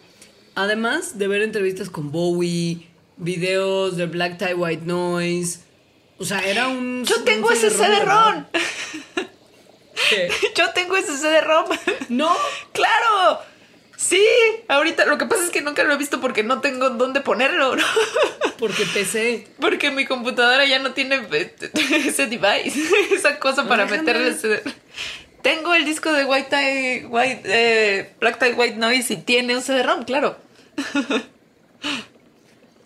[0.55, 2.87] además de ver entrevistas con Bowie,
[3.17, 5.59] videos de Black Tie White Noise.
[6.17, 7.03] O sea, era un.
[7.05, 7.99] Yo un tengo ese CD-ROM.
[7.99, 8.47] verdad.
[10.09, 10.31] ¿Qué?
[10.55, 11.65] Yo tengo ese CD-ROM.
[12.09, 12.33] No,
[12.71, 13.41] ¡Claro!
[13.97, 14.23] Sí,
[14.67, 17.75] ahorita lo que pasa es que nunca lo he visto porque no tengo dónde ponerlo,
[17.75, 17.83] ¿no?
[18.59, 19.47] porque PC.
[19.59, 21.55] Porque mi computadora ya no tiene eh,
[22.05, 22.79] ese device,
[23.11, 24.61] esa cosa para meterle ese...
[25.41, 29.63] Tengo el disco de White Tie, White, eh, Black Tie White Noise y tiene un
[29.63, 30.37] CD-ROM, claro.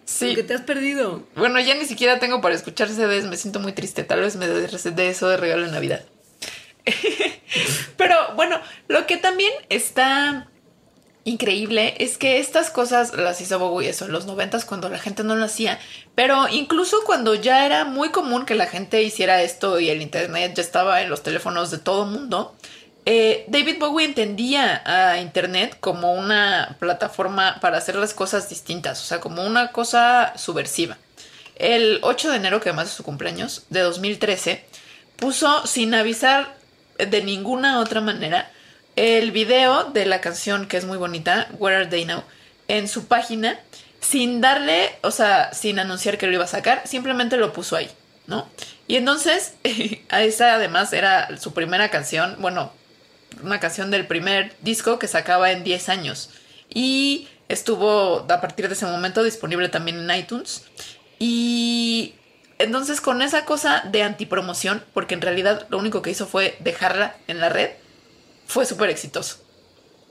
[0.05, 0.36] Sí.
[0.36, 1.24] Que te has perdido.
[1.36, 4.03] Bueno, ya ni siquiera tengo para escuchar CDs, me siento muy triste.
[4.03, 6.05] Tal vez me dé de eso de regalo en Navidad.
[7.97, 10.51] Pero bueno, lo que también está
[11.24, 15.24] increíble es que estas cosas las hizo Bowie eso en los noventas cuando la gente
[15.24, 15.80] no lo hacía.
[16.15, 20.53] Pero incluso cuando ya era muy común que la gente hiciera esto y el internet
[20.55, 22.55] ya estaba en los teléfonos de todo mundo,
[23.05, 29.05] eh, David Bowie entendía a internet como una plataforma para hacer las cosas distintas, o
[29.05, 30.97] sea, como una cosa subversiva.
[31.55, 34.65] El 8 de enero, que además es su cumpleaños, de 2013,
[35.17, 36.55] puso sin avisar
[36.97, 38.51] de ninguna otra manera
[38.95, 42.23] el video de la canción que es muy bonita, Where Are They Now,
[42.67, 43.59] en su página,
[43.99, 47.89] sin darle, o sea, sin anunciar que lo iba a sacar, simplemente lo puso ahí,
[48.27, 48.47] ¿no?
[48.87, 49.53] Y entonces,
[50.09, 52.73] a esa además era su primera canción, bueno,
[53.43, 56.29] una canción del primer disco que sacaba en 10 años.
[56.69, 60.63] Y estuvo a partir de ese momento disponible también en iTunes.
[61.19, 62.15] Y
[62.57, 67.15] entonces con esa cosa de antipromoción, porque en realidad lo único que hizo fue dejarla
[67.27, 67.71] en la red,
[68.52, 69.38] fue súper exitoso.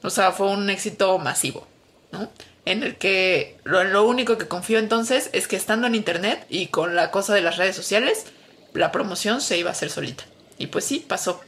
[0.03, 1.67] O sea, fue un éxito masivo,
[2.11, 2.31] ¿no?
[2.65, 6.69] En el que lo, lo único que confío entonces es que estando en internet y
[6.69, 8.25] con la cosa de las redes sociales,
[8.73, 10.25] la promoción se iba a hacer solita.
[10.57, 11.41] Y pues sí, pasó.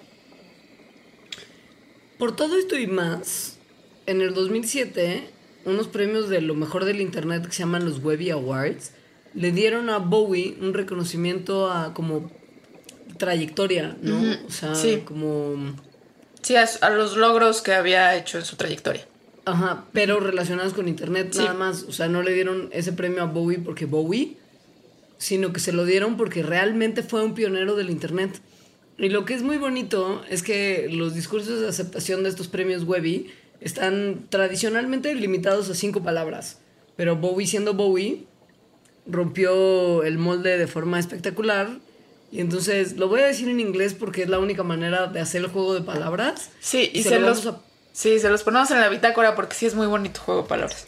[2.19, 3.57] Por todo esto y más,
[4.05, 5.31] en el 2007,
[5.65, 8.93] unos premios de lo mejor del internet que se llaman los Webby Awards
[9.35, 12.31] le dieron a Bowie un reconocimiento a como
[13.17, 14.21] trayectoria, ¿no?
[14.47, 15.03] O sea, sí.
[15.07, 15.75] como
[16.43, 19.07] Sí, a, a los logros que había hecho en su trayectoria.
[19.45, 21.39] Ajá, pero relacionados con internet Sí.
[21.39, 21.85] nada más.
[21.85, 24.37] O sea, no le dieron ese premio a Bowie porque Bowie,
[25.19, 28.41] sino que se lo dieron porque realmente fue un pionero del internet.
[28.99, 32.85] Y lo que es muy bonito es que los discursos de aceptación de estos premios
[32.85, 33.31] Webby
[33.61, 36.59] están tradicionalmente limitados a cinco palabras.
[36.97, 38.25] Pero Bowie siendo Bowie,
[39.07, 41.79] rompió el molde de forma espectacular.
[42.33, 45.43] Y entonces lo voy a decir en inglés porque es la única manera de hacer
[45.43, 46.49] el juego de palabras.
[46.61, 47.61] Sí, y Se se, lo los, a-
[47.93, 50.87] sí, se los ponemos en la bitácora porque sí es muy bonito juego de palabras.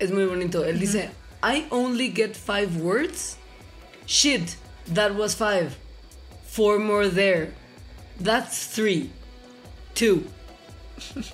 [0.00, 0.64] Es muy bonito.
[0.64, 1.10] Él dice,
[1.44, 3.36] I only get five words.
[4.06, 4.50] Shit,
[4.92, 5.70] that was five.
[6.50, 7.52] Four more there.
[8.22, 9.10] That's three.
[9.94, 10.24] Two.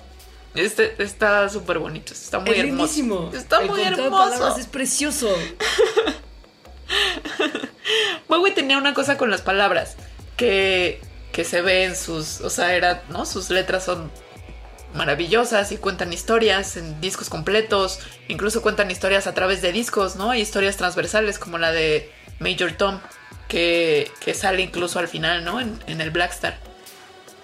[0.55, 3.31] Este está súper bonito, está muy es hermoso.
[3.31, 4.23] Está El muy conteo de hermoso.
[4.31, 5.29] palabras es precioso.
[8.27, 9.95] Bowie tenía una cosa con las palabras
[10.35, 13.25] que, que se ve en sus, o sea, era, ¿no?
[13.25, 14.11] Sus letras son
[14.93, 20.31] maravillosas y cuentan historias en discos completos, incluso cuentan historias a través de discos, ¿no?
[20.31, 22.99] Hay historias transversales como la de Major Tom,
[23.47, 25.59] que, que sale incluso al final, ¿no?
[25.59, 26.57] En, en el Blackstar.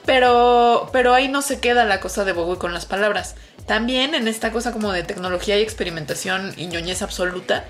[0.05, 3.35] Pero, pero ahí no se queda la cosa de Bowie con las palabras.
[3.67, 7.63] También en esta cosa como de tecnología y experimentación y ñoñez absoluta,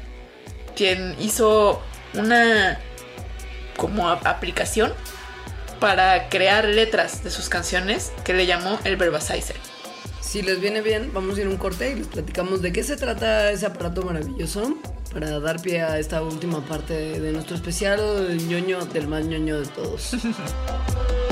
[0.75, 1.81] quien hizo
[2.13, 2.79] una
[3.77, 4.93] como aplicación
[5.79, 9.57] para crear letras de sus canciones que le llamó el Verbasizer.
[10.21, 12.83] Si les viene bien, vamos a ir a un corte y les platicamos de qué
[12.83, 14.77] se trata ese aparato maravilloso
[15.13, 17.99] para dar pie a esta última parte de nuestro especial
[18.29, 20.15] el ñoño del más ñoño de todos.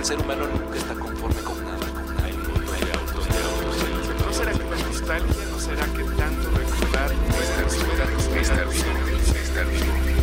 [0.00, 2.28] que el ser humano nunca está conforme con nada, con nada.
[4.24, 5.44] ¿No será que la nostalgia?
[5.50, 8.66] ¿No será que tanto recordar nuestra.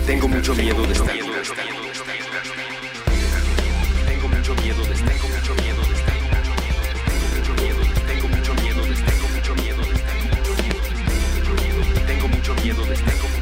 [0.07, 1.27] Tengo mucho miedo de estar vivo.
[4.07, 6.15] Tengo mucho miedo de estar Tengo mucho miedo de estar
[8.07, 10.15] Tengo mucho miedo de estar Tengo mucho miedo de estar
[12.07, 13.36] Tengo mucho miedo de estar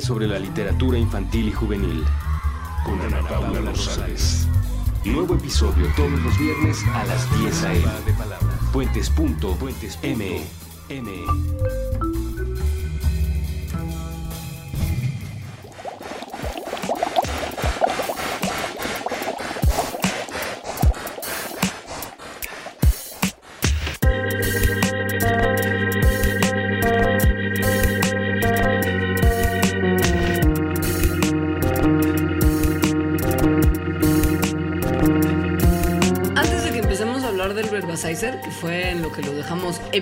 [0.00, 2.04] Sobre la literatura infantil y juvenil.
[2.84, 4.48] con Ana Paula Rosales.
[5.04, 7.84] Nuevo episodio todos los viernes a las 10 a.m.
[8.72, 10.46] Puentes.me.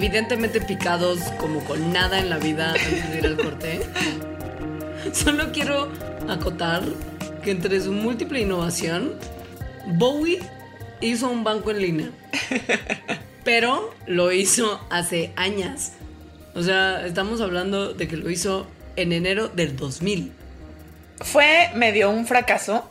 [0.01, 3.81] evidentemente picados como con nada en la vida antes de ir al corte,
[5.13, 5.93] solo quiero
[6.27, 6.83] acotar
[7.45, 9.13] que entre su múltiple innovación,
[9.87, 10.41] Bowie
[11.03, 12.11] hizo un banco en línea.
[13.45, 15.91] Pero lo hizo hace años.
[16.55, 20.33] O sea, estamos hablando de que lo hizo en enero del 2000.
[21.21, 22.91] Fue medio un fracaso,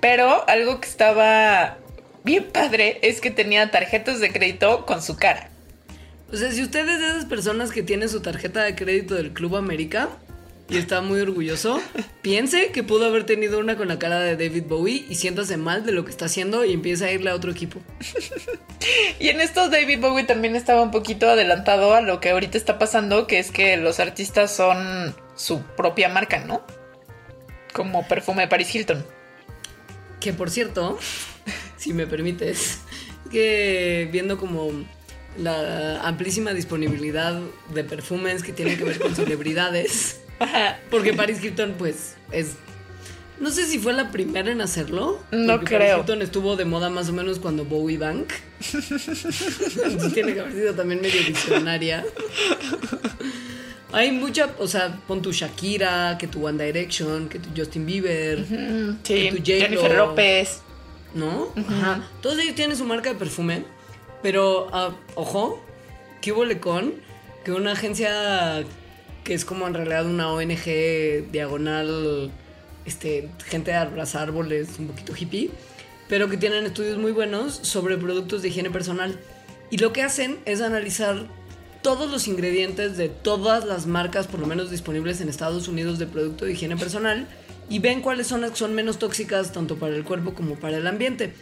[0.00, 1.78] pero algo que estaba
[2.22, 5.47] bien padre es que tenía tarjetas de crédito con su cara.
[6.30, 9.32] O sea, si usted es de esas personas que tiene su tarjeta de crédito del
[9.32, 10.10] Club América
[10.68, 11.80] y está muy orgulloso,
[12.22, 15.86] piense que pudo haber tenido una con la cara de David Bowie y siéntase mal
[15.86, 17.80] de lo que está haciendo y empieza a irle a otro equipo.
[19.18, 22.78] Y en estos David Bowie también estaba un poquito adelantado a lo que ahorita está
[22.78, 26.62] pasando, que es que los artistas son su propia marca, ¿no?
[27.74, 29.04] Como perfume de Paris Hilton.
[30.20, 30.98] Que por cierto,
[31.76, 32.78] si me permites,
[33.30, 34.70] que viendo como
[35.36, 37.40] la amplísima disponibilidad
[37.74, 40.20] de perfumes que tienen que ver con celebridades,
[40.90, 42.54] porque Paris Hilton pues es...
[43.40, 45.22] No sé si fue la primera en hacerlo.
[45.30, 45.78] No creo.
[45.78, 48.32] Paris Hilton estuvo de moda más o menos cuando Bowie Bank.
[48.72, 52.04] Entonces tiene que haber sido también medio visionaria.
[53.92, 58.44] Hay mucha, o sea, pon tu Shakira, que tu One Direction, que tu Justin Bieber,
[58.44, 60.62] sí, que tu Jennifer López.
[61.14, 61.52] ¿No?
[61.56, 62.06] Ajá.
[62.20, 63.64] Todos ellos tienen su marca de perfume,
[64.22, 65.62] pero ah, ojo,
[66.20, 66.94] que hubo con
[67.44, 68.64] que una agencia
[69.24, 72.30] que es como en realidad una ONG diagonal,
[72.84, 75.50] este, gente de abrazar árboles, un poquito hippie,
[76.08, 79.20] pero que tienen estudios muy buenos sobre productos de higiene personal.
[79.70, 81.26] Y lo que hacen es analizar
[81.82, 86.06] todos los ingredientes de todas las marcas, por lo menos disponibles en Estados Unidos, de
[86.06, 87.28] producto de higiene personal
[87.70, 90.78] y ven cuáles son las que son menos tóxicas tanto para el cuerpo como para
[90.78, 91.32] el ambiente.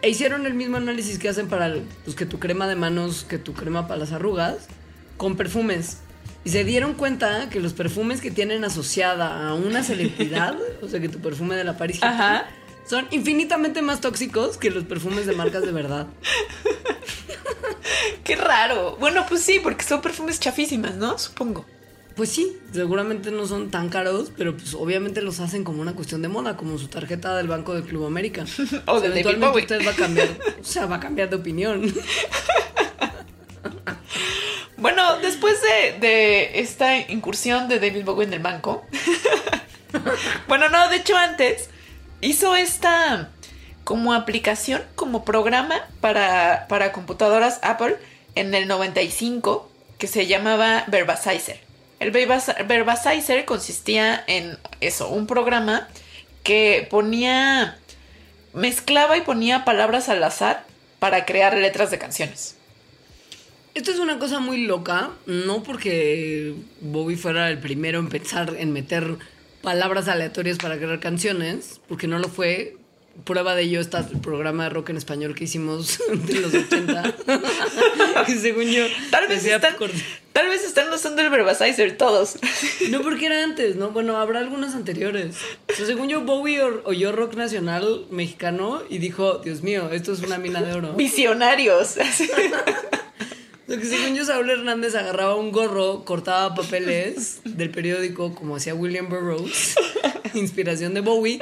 [0.00, 1.74] E hicieron el mismo análisis que hacen para
[2.04, 4.68] pues, que tu crema de manos, que tu crema para las arrugas,
[5.16, 5.98] con perfumes.
[6.44, 11.00] Y se dieron cuenta que los perfumes que tienen asociada a una celebridad, o sea,
[11.00, 12.42] que tu perfume de la Paris Hilton,
[12.86, 16.06] son infinitamente más tóxicos que los perfumes de marcas de verdad.
[18.24, 18.96] Qué raro.
[19.00, 21.18] Bueno, pues sí, porque son perfumes chafísimas, ¿no?
[21.18, 21.66] Supongo.
[22.18, 26.20] Pues sí, seguramente no son tan caros, pero pues obviamente los hacen como una cuestión
[26.20, 28.44] de moda, como su tarjeta del Banco de Club América.
[28.86, 30.28] O David eventualmente usted va a cambiar,
[30.60, 31.94] o sea, va a cambiar de opinión.
[34.76, 38.84] Bueno, después de, de esta incursión de David Bowie en el banco.
[40.48, 41.68] bueno, no, de hecho antes
[42.20, 43.30] hizo esta
[43.82, 47.96] como aplicación, como programa para, para computadoras Apple
[48.36, 51.67] en el 95 que se llamaba Verbasizer.
[52.00, 55.88] El Verbas- Verbasizer consistía en eso, un programa
[56.44, 57.78] que ponía,
[58.54, 60.64] mezclaba y ponía palabras al azar
[60.98, 62.56] para crear letras de canciones.
[63.74, 68.72] Esto es una cosa muy loca, no porque Bobby fuera el primero en pensar en
[68.72, 69.16] meter
[69.62, 72.76] palabras aleatorias para crear canciones, porque no lo fue.
[73.24, 77.14] Prueba de ello está el programa de rock en español que hicimos de los 80.
[78.26, 78.84] que según yo.
[79.10, 79.74] Tal vez, están,
[80.32, 82.38] tal vez están usando el Verbasizer todos.
[82.90, 83.90] No, porque era antes, ¿no?
[83.90, 85.36] Bueno, habrá algunos anteriores.
[85.68, 90.20] O sea, según yo, Bowie oyó rock nacional mexicano y dijo, Dios mío, esto es
[90.20, 90.94] una mina de oro.
[90.94, 91.96] Visionarios.
[93.66, 98.74] Lo que según yo, Saúl Hernández agarraba un gorro, cortaba papeles del periódico, como hacía
[98.74, 99.74] William Burroughs,
[100.32, 101.38] inspiración de Bowie,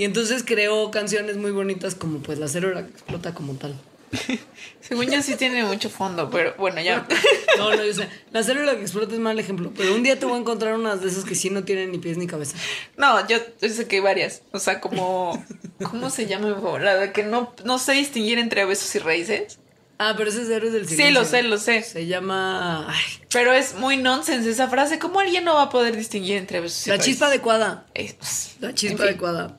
[0.00, 3.74] y entonces creó canciones muy bonitas como pues La célula que explota como tal.
[4.80, 7.06] Según yo sí tiene mucho fondo, pero bueno, ya.
[7.58, 8.08] No, no, yo sé.
[8.32, 11.02] La célula que explota es mal ejemplo, pero un día te voy a encontrar unas
[11.02, 12.56] de esas que sí no tienen ni pies ni cabeza.
[12.96, 14.42] No, yo, yo sé que hay varias.
[14.52, 15.44] O sea, como.
[15.82, 16.48] ¿Cómo se llama?
[16.80, 19.58] La de que no, no sé distinguir entre besos y raíces.
[19.98, 21.20] Ah, pero ese es Héroes del Sí, Silencio.
[21.20, 21.82] lo sé, lo sé.
[21.82, 22.86] Se llama...
[22.90, 24.98] ay, Pero es muy nonsense esa frase.
[24.98, 27.12] ¿Cómo alguien no va a poder distinguir entre besos y la raíces?
[27.12, 27.86] chispa adecuada.
[27.94, 29.06] Eh, pues, La chispa en fin.
[29.08, 29.58] adecuada.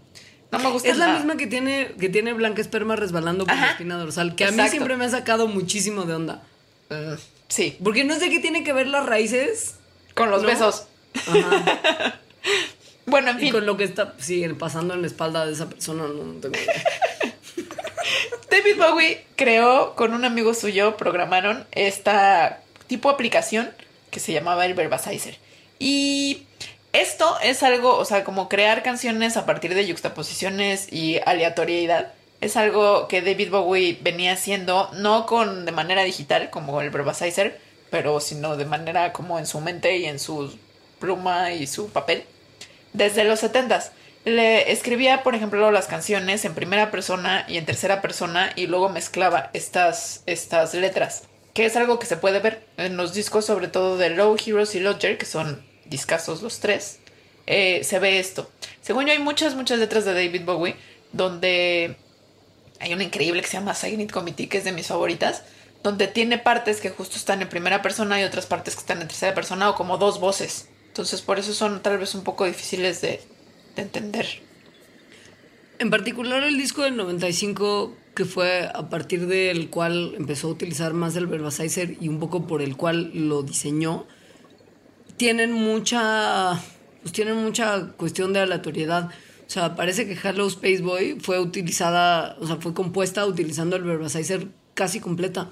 [0.52, 3.72] No me gusta Es la misma que tiene, que tiene Blanca Esperma resbalando por la
[3.72, 6.42] espina dorsal, que a mí siempre me ha sacado muchísimo de onda.
[7.48, 7.78] Sí.
[7.84, 9.76] Porque no sé qué tiene que ver las raíces.
[10.14, 10.48] Con los ¿No?
[10.50, 10.86] besos.
[11.28, 12.20] Ajá.
[13.08, 13.52] Bueno, en Y fin.
[13.52, 16.56] con lo que está sí, pasando en la espalda de esa persona, no, no tengo
[16.56, 16.84] idea.
[18.50, 23.70] David Bowie creó con un amigo suyo, programaron esta tipo de aplicación
[24.12, 25.38] que se llamaba el Verbasizer.
[25.80, 26.44] Y
[26.94, 32.14] esto es algo, o sea, como crear canciones a partir de yuxtaposiciones y aleatoriedad.
[32.42, 37.60] Es algo que David Bowie venía haciendo, no con de manera digital como el Verbasizer,
[37.90, 40.58] pero sino de manera como en su mente y en su
[41.00, 42.26] pluma y su papel
[42.94, 43.92] desde los 70s.
[44.26, 48.90] Le escribía, por ejemplo, las canciones en primera persona y en tercera persona y luego
[48.90, 51.24] mezclaba estas, estas letras,
[51.54, 54.76] que es algo que se puede ver en los discos, sobre todo de Low Heroes
[54.76, 56.98] y Lodger, que son discazos los tres.
[57.48, 58.50] eh, se ve esto.
[58.82, 60.76] Según yo, hay muchas, muchas letras de David Bowie
[61.12, 61.98] donde
[62.80, 65.44] hay una increíble que se llama Silent Committee, que es de mis favoritas,
[65.84, 69.08] donde tiene partes que justo están en primera persona y otras partes que están en
[69.08, 70.70] tercera persona o como dos voces.
[70.88, 73.20] Entonces, por eso son tal vez un poco difíciles de,
[73.76, 74.28] de entender.
[75.80, 80.94] En particular el disco del 95, que fue a partir del cual empezó a utilizar
[80.94, 84.06] más el Verbasizer y un poco por el cual lo diseñó,
[85.22, 86.60] tienen mucha,
[87.04, 89.12] pues tienen mucha cuestión de aleatoriedad.
[89.46, 93.84] O sea, parece que Hello Space Boy fue utilizada, o sea, fue compuesta utilizando el
[93.84, 95.52] Verbasizer casi completa.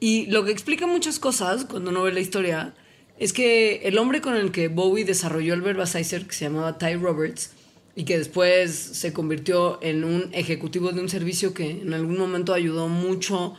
[0.00, 2.74] Y lo que explica muchas cosas cuando uno ve la historia
[3.18, 6.94] es que el hombre con el que Bowie desarrolló el Verbasizer, que se llamaba Ty
[6.94, 7.50] Roberts,
[7.94, 12.54] y que después se convirtió en un ejecutivo de un servicio que en algún momento
[12.54, 13.56] ayudó mucho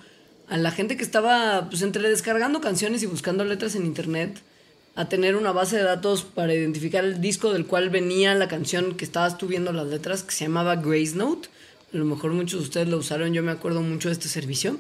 [0.48, 4.42] a la gente que estaba pues entre descargando canciones y buscando letras en internet
[4.96, 8.96] a tener una base de datos para identificar el disco del cual venía la canción
[8.96, 11.50] que estabas tú viendo las letras que se llamaba Grace Note.
[11.94, 14.78] A lo mejor muchos de ustedes lo usaron, yo me acuerdo mucho de este servicio.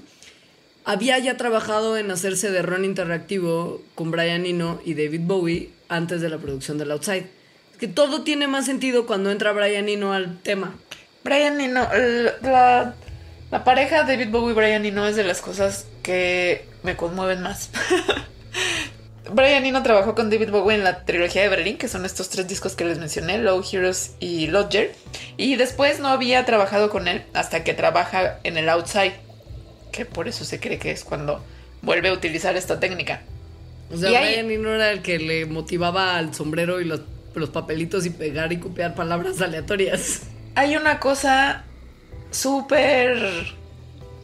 [0.85, 6.21] Había ya trabajado en hacerse de ron interactivo con Brian Eno y David Bowie antes
[6.21, 7.25] de la producción del Outside.
[7.79, 10.75] Que todo tiene más sentido cuando entra Brian Eno al tema.
[11.23, 11.87] Brian Eno,
[12.41, 12.95] la,
[13.49, 17.71] la pareja David Bowie y Brian Eno es de las cosas que me conmueven más.
[19.31, 22.47] Brian Eno trabajó con David Bowie en la trilogía de Berlín, que son estos tres
[22.47, 24.93] discos que les mencioné, Low Heroes y Lodger.
[25.37, 29.13] Y después no había trabajado con él hasta que trabaja en el Outside,
[29.91, 31.43] que por eso se cree que es cuando
[31.81, 33.21] vuelve a utilizar esta técnica.
[33.91, 37.01] O sea, Y ahí- Brian Eno era el que le motivaba al sombrero y los,
[37.33, 40.23] los papelitos y pegar y copiar palabras aleatorias.
[40.55, 41.63] Hay una cosa
[42.31, 43.17] súper...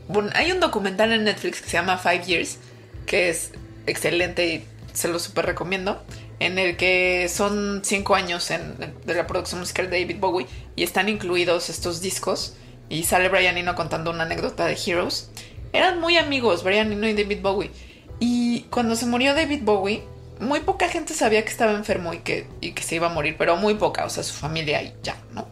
[0.07, 2.57] Bueno, hay un documental en Netflix que se llama Five Years,
[3.05, 3.51] que es
[3.85, 4.65] excelente y
[4.99, 6.03] se lo súper recomiendo,
[6.39, 10.45] en el que son cinco años de la producción musical de David Bowie
[10.75, 12.57] y están incluidos estos discos
[12.89, 15.31] y sale Brian Eno contando una anécdota de Heroes.
[15.71, 17.71] Eran muy amigos, Brian Eno y David Bowie.
[18.19, 20.03] Y cuando se murió David Bowie,
[20.41, 23.35] muy poca gente sabía que estaba enfermo y que, y que se iba a morir,
[23.37, 25.47] pero muy poca, o sea, su familia y ya, ¿no?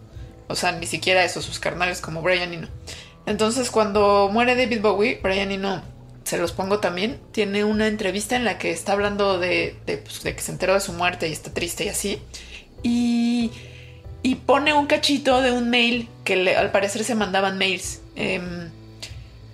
[0.50, 2.68] O sea, ni siquiera eso, sus carnales como Brian Eno.
[3.26, 5.84] Entonces, cuando muere David Bowie, Brian Eno,
[6.28, 10.36] se los pongo también, tiene una entrevista en la que está hablando de, pues, de
[10.36, 12.22] que se enteró de su muerte y está triste y así.
[12.84, 13.52] Y,
[14.24, 18.02] y pone un cachito de un mail que al parecer se mandaban mails.
[18.18, 18.70] em,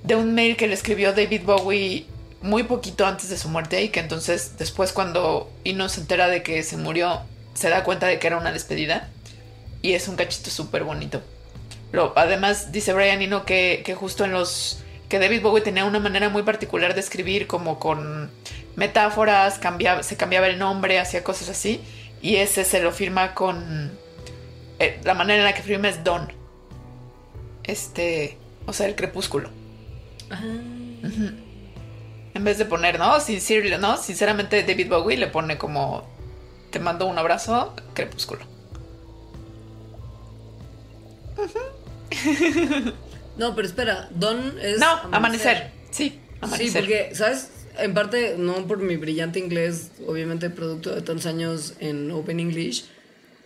[0.04, 2.08] de un mail que le escribió David Bowie
[2.42, 6.42] muy poquito antes de su muerte y que entonces después cuando Eno se entera de
[6.42, 7.22] que se murió,
[7.54, 9.10] se da cuenta de que era una despedida.
[9.84, 11.22] Y es un cachito súper bonito.
[12.16, 14.80] Además, dice Brian Eno que, que justo en los.
[15.14, 18.32] Que David Bowie tenía una manera muy particular de escribir, como con
[18.76, 21.82] metáforas, cambiaba, se cambiaba el nombre, hacía cosas así.
[22.20, 23.92] Y ese se lo firma con.
[24.80, 26.34] eh, la manera en la que firma es Don.
[27.64, 28.40] Este.
[28.66, 29.50] O sea, el crepúsculo.
[30.32, 31.30] Ujú.
[32.34, 33.16] En vez de poner, ¿no?
[33.80, 33.98] ¿no?
[33.98, 36.10] Sinceramente, David Bowie le pone como.
[36.72, 38.42] Te mando un abrazo, crepúsculo.
[43.38, 44.80] No, pero espera, Don es.
[44.80, 45.72] No, amanecer.
[45.92, 46.82] Sí, Sí, amanecer.
[46.82, 47.50] porque, ¿sabes?
[47.80, 52.86] En parte, no por mi brillante inglés, obviamente producto de tantos años en Open English,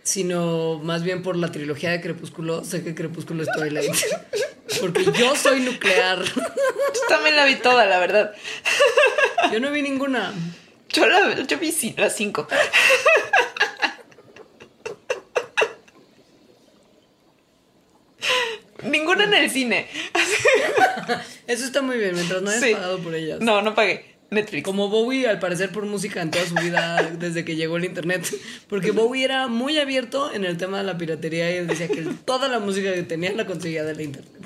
[0.02, 2.64] sino más bien por la trilogía de Crepúsculo.
[2.64, 3.90] Sé que Crepúsculo es Twilight.
[4.80, 6.22] Porque yo soy nuclear.
[6.22, 8.32] Yo también la vi toda, la verdad.
[9.50, 10.32] Yo no vi ninguna.
[10.90, 12.46] Yo, la, yo vi sí, las cinco.
[18.98, 19.86] Ninguna en el cine.
[21.46, 22.72] Eso está muy bien, mientras no hayas Sí.
[22.74, 23.40] pagado por ellas.
[23.40, 24.16] No, no pagué.
[24.30, 24.62] Netflix.
[24.64, 28.26] Como Bowie, al parecer, por música en toda su vida desde que llegó el internet.
[28.68, 32.48] Porque Bowie era muy abierto en el tema de la piratería y decía que toda
[32.48, 34.42] la música que tenía la conseguía de la internet.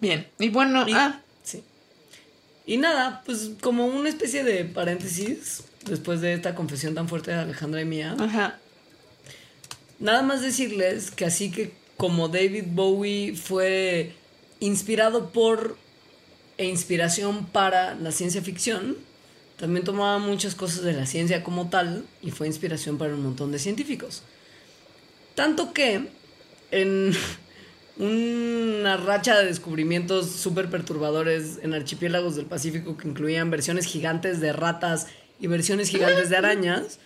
[0.00, 0.26] Bien.
[0.38, 1.62] Y bueno, ah, Sí.
[2.66, 7.38] Y nada, pues como una especie de paréntesis, después de esta confesión tan fuerte de
[7.38, 8.58] Alejandra y mía, ajá.
[9.98, 14.14] Nada más decirles que así que como David Bowie fue
[14.60, 15.76] inspirado por
[16.58, 18.96] e inspiración para la ciencia ficción,
[19.56, 23.52] también tomaba muchas cosas de la ciencia como tal y fue inspiración para un montón
[23.52, 24.22] de científicos.
[25.34, 26.08] Tanto que
[26.70, 27.12] en
[27.98, 34.52] una racha de descubrimientos súper perturbadores en archipiélagos del Pacífico que incluían versiones gigantes de
[34.52, 35.08] ratas
[35.40, 36.98] y versiones gigantes de arañas,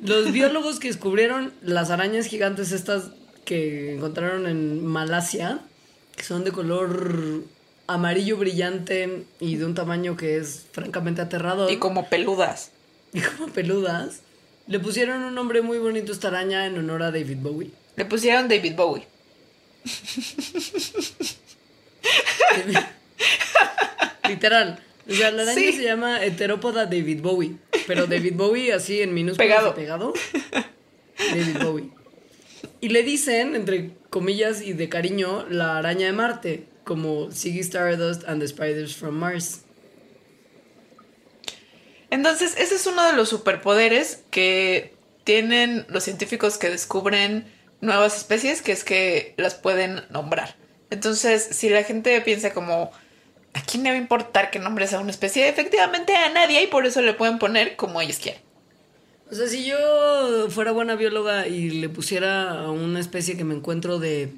[0.00, 3.12] los biólogos que descubrieron las arañas gigantes estas
[3.44, 5.60] que encontraron en Malasia,
[6.16, 7.42] que son de color
[7.86, 11.70] amarillo brillante y de un tamaño que es francamente aterrador.
[11.70, 12.72] Y como peludas.
[13.12, 14.20] Y como peludas.
[14.68, 17.72] Le pusieron un nombre muy bonito a esta araña en honor a David Bowie.
[17.96, 19.04] Le pusieron David Bowie.
[24.28, 24.78] Literal.
[25.08, 25.72] O sea, la araña Sí.
[25.72, 27.56] se llama Heterópoda David Bowie.
[27.86, 29.74] Pero David Bowie así en minúsculas Pegado.
[29.74, 30.12] pegado.
[31.18, 31.90] David Bowie.
[32.80, 38.26] Y le dicen, entre comillas y de cariño, la araña de Marte, como Ziggy Stardust
[38.26, 39.62] and the Spiders from Mars.
[42.10, 47.44] Entonces, ese es uno de los superpoderes que tienen los científicos que descubren
[47.80, 50.56] nuevas especies, que es que las pueden nombrar.
[50.90, 52.90] Entonces, si la gente piensa como,
[53.54, 55.48] ¿a quién le va a importar que nombres a una especie?
[55.48, 58.42] Efectivamente a nadie y por eso le pueden poner como ellos quieran.
[59.30, 63.54] O sea, si yo fuera buena bióloga y le pusiera a una especie que me
[63.54, 64.32] encuentro de...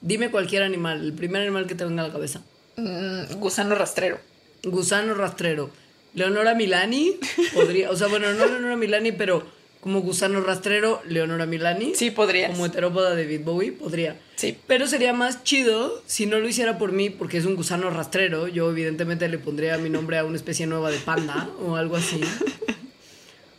[0.00, 2.42] Dime cualquier animal, el primer animal que te venga a la cabeza.
[2.76, 4.18] Mm, gusano rastrero.
[4.64, 5.70] Gusano rastrero.
[6.14, 7.16] Leonora Milani
[7.54, 9.44] podría, o sea, bueno, no Leonora Milani, pero
[9.80, 11.94] como gusano rastrero, Leonora Milani.
[11.94, 12.48] Sí, podría.
[12.48, 14.16] Como heterópoda David Bowie, podría.
[14.36, 14.56] Sí.
[14.66, 18.48] Pero sería más chido si no lo hiciera por mí, porque es un gusano rastrero.
[18.48, 22.20] Yo, evidentemente, le pondría mi nombre a una especie nueva de panda o algo así.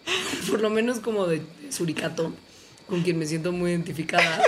[0.50, 2.34] por lo menos como de suricato,
[2.88, 4.42] con quien me siento muy identificada.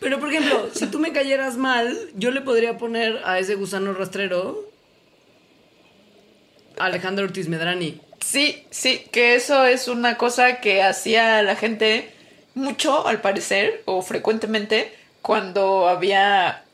[0.00, 3.92] Pero, por ejemplo, si tú me cayeras mal, yo le podría poner a ese gusano
[3.92, 4.70] rastrero
[6.78, 8.00] Alejandro Ortiz Medrani.
[8.24, 12.10] Sí, sí, que eso es una cosa que hacía la gente
[12.54, 14.92] mucho, al parecer, o frecuentemente,
[15.22, 16.64] cuando había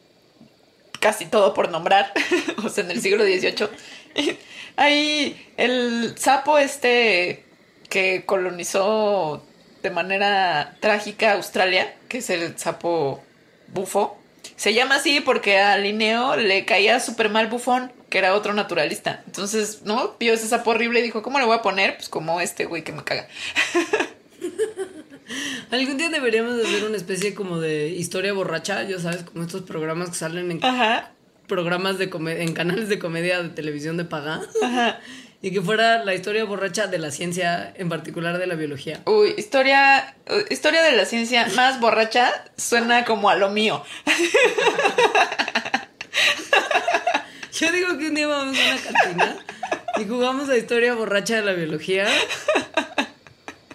[1.00, 2.12] casi todo por nombrar,
[2.64, 3.68] o sea, en el siglo XVIII.
[4.76, 7.45] Ahí el sapo este
[7.88, 9.44] que colonizó
[9.82, 13.22] de manera trágica Australia, que es el sapo
[13.68, 14.18] bufo,
[14.56, 19.22] se llama así porque a Linneo le caía súper mal bufón, que era otro naturalista.
[19.26, 20.16] Entonces, ¿no?
[20.18, 21.96] Vio ese sapo horrible y dijo, ¿cómo le voy a poner?
[21.96, 23.28] Pues como este güey que me caga.
[25.70, 29.62] Algún día deberíamos de hacer una especie como de historia borracha, ya sabes, como estos
[29.62, 31.10] programas que salen en Ajá.
[31.48, 34.40] programas de en canales de comedia de televisión de paga.
[34.62, 35.00] Ajá.
[35.46, 39.00] Y que fuera la historia borracha de la ciencia, en particular de la biología.
[39.04, 40.16] Uy, historia,
[40.50, 43.84] historia de la ciencia más borracha suena como a lo mío.
[47.60, 49.36] Yo digo que un día vamos a una cantina
[49.98, 52.08] y jugamos la historia borracha de la biología.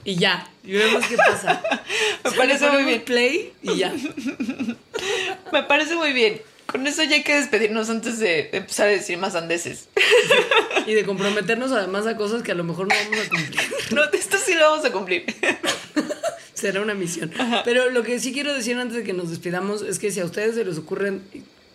[0.03, 1.61] Y ya, y vemos qué pasa.
[2.25, 3.01] Me O sea, parece muy bien.
[3.05, 3.93] play y ya.
[5.53, 6.41] Me parece muy bien.
[6.65, 9.89] Con eso ya hay que despedirnos antes de empezar a decir más andeses.
[10.87, 13.61] Y de comprometernos además a cosas que a lo mejor no vamos a cumplir.
[13.91, 15.25] No, esto sí lo vamos a cumplir.
[16.55, 17.31] Será una misión.
[17.63, 20.25] Pero lo que sí quiero decir antes de que nos despidamos es que si a
[20.25, 21.21] ustedes se les ocurren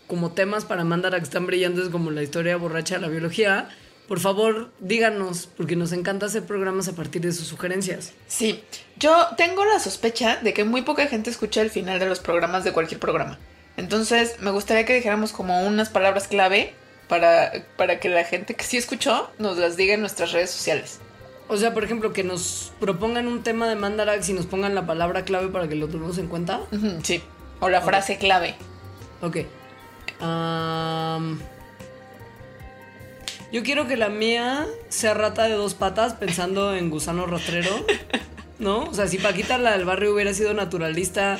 [0.06, 3.68] como temas para mandar que están brillantes como la historia borracha de la biología,
[4.08, 8.12] por favor díganos, porque nos encanta hacer programas a partir de sus sugerencias.
[8.26, 8.62] Sí,
[8.96, 12.64] yo tengo la sospecha de que muy poca gente escucha el final de los programas
[12.64, 13.38] de cualquier programa.
[13.76, 16.74] Entonces, me gustaría que dijéramos como unas palabras clave
[17.08, 21.00] para, para que la gente que sí escuchó nos las diga en nuestras redes sociales.
[21.48, 24.86] O sea, por ejemplo, que nos propongan un tema de Mandarax y nos pongan la
[24.86, 26.60] palabra clave para que lo tomemos en cuenta.
[27.02, 27.22] Sí,
[27.60, 28.56] o la frase clave.
[29.22, 29.38] Ok.
[33.52, 37.70] Yo quiero que la mía sea rata de dos patas pensando en gusano rastrero.
[38.58, 38.84] ¿No?
[38.84, 41.38] O sea, si Paquita la del barrio hubiera sido naturalista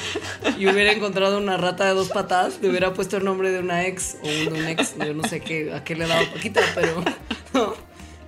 [0.59, 3.87] y hubiera encontrado una rata de dos patas, le hubiera puesto el nombre de una
[3.87, 4.95] ex o de un ex.
[4.99, 7.03] Yo no sé qué, a qué le daba Paquita, pero.
[7.55, 7.75] no.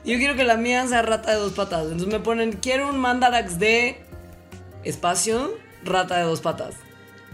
[0.05, 1.82] Yo quiero que la mía sea rata de dos patas.
[1.85, 4.01] Entonces me ponen, quiero un mandarax de
[4.85, 5.55] espacio,
[5.85, 6.77] rata de dos patas.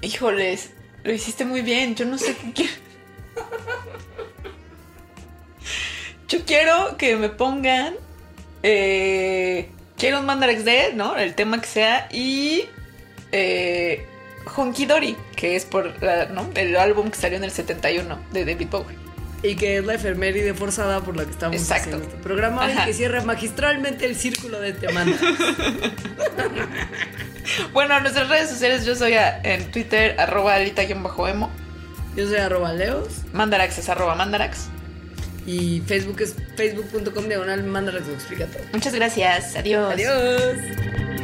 [0.03, 0.71] Híjoles,
[1.05, 1.95] lo hiciste muy bien.
[1.95, 2.73] Yo no sé qué quiero.
[6.29, 7.95] Yo quiero que me pongan.
[8.65, 9.69] eh,
[10.05, 11.17] quiero un Mandarax de, ¿no?
[11.17, 12.09] El tema que sea.
[12.13, 12.67] Y.
[13.33, 14.07] Eh,
[14.57, 15.95] Honky Dory, que es por
[16.33, 16.49] ¿no?
[16.55, 18.97] el álbum que salió en el 71 de David Bowie.
[19.43, 21.97] Y que es la efeméride forzada por la que estamos Exacto.
[21.97, 25.17] haciendo este programa y que cierra magistralmente el círculo de Te Manda.
[27.73, 31.51] Bueno, en nuestras redes sociales yo soy a- en Twitter, arroba alita-emo.
[32.17, 33.09] Yo soy arroba leos.
[33.33, 34.69] Mandarax es arroba mandarax.
[35.47, 38.63] Y Facebook es facebook.com diagonal Mandarax lo explica todo.
[38.73, 39.57] Muchas gracias.
[39.57, 39.93] Adiós.
[39.93, 41.24] Adiós.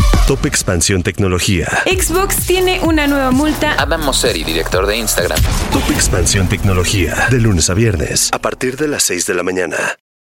[0.31, 1.67] Top Expansión Tecnología.
[1.85, 3.75] Xbox tiene una nueva multa.
[3.77, 5.37] Adam Mosseri, director de Instagram.
[5.73, 7.27] Top Expansión Tecnología.
[7.29, 9.75] De lunes a viernes, a partir de las 6 de la mañana.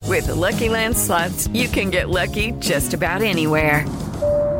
[0.06, 3.86] With the Lucky Land slots, you can get lucky just about anywhere.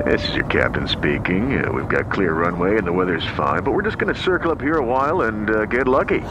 [0.07, 1.63] This is your captain speaking.
[1.63, 4.51] Uh, we've got clear runway and the weather's fine, but we're just going to circle
[4.51, 6.23] up here a while and uh, get lucky.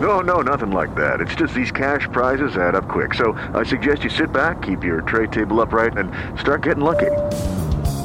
[0.00, 1.20] No, no, nothing like that.
[1.20, 3.14] It's just these cash prizes add up quick.
[3.14, 6.08] So I suggest you sit back, keep your tray table upright, and
[6.38, 7.10] start getting lucky.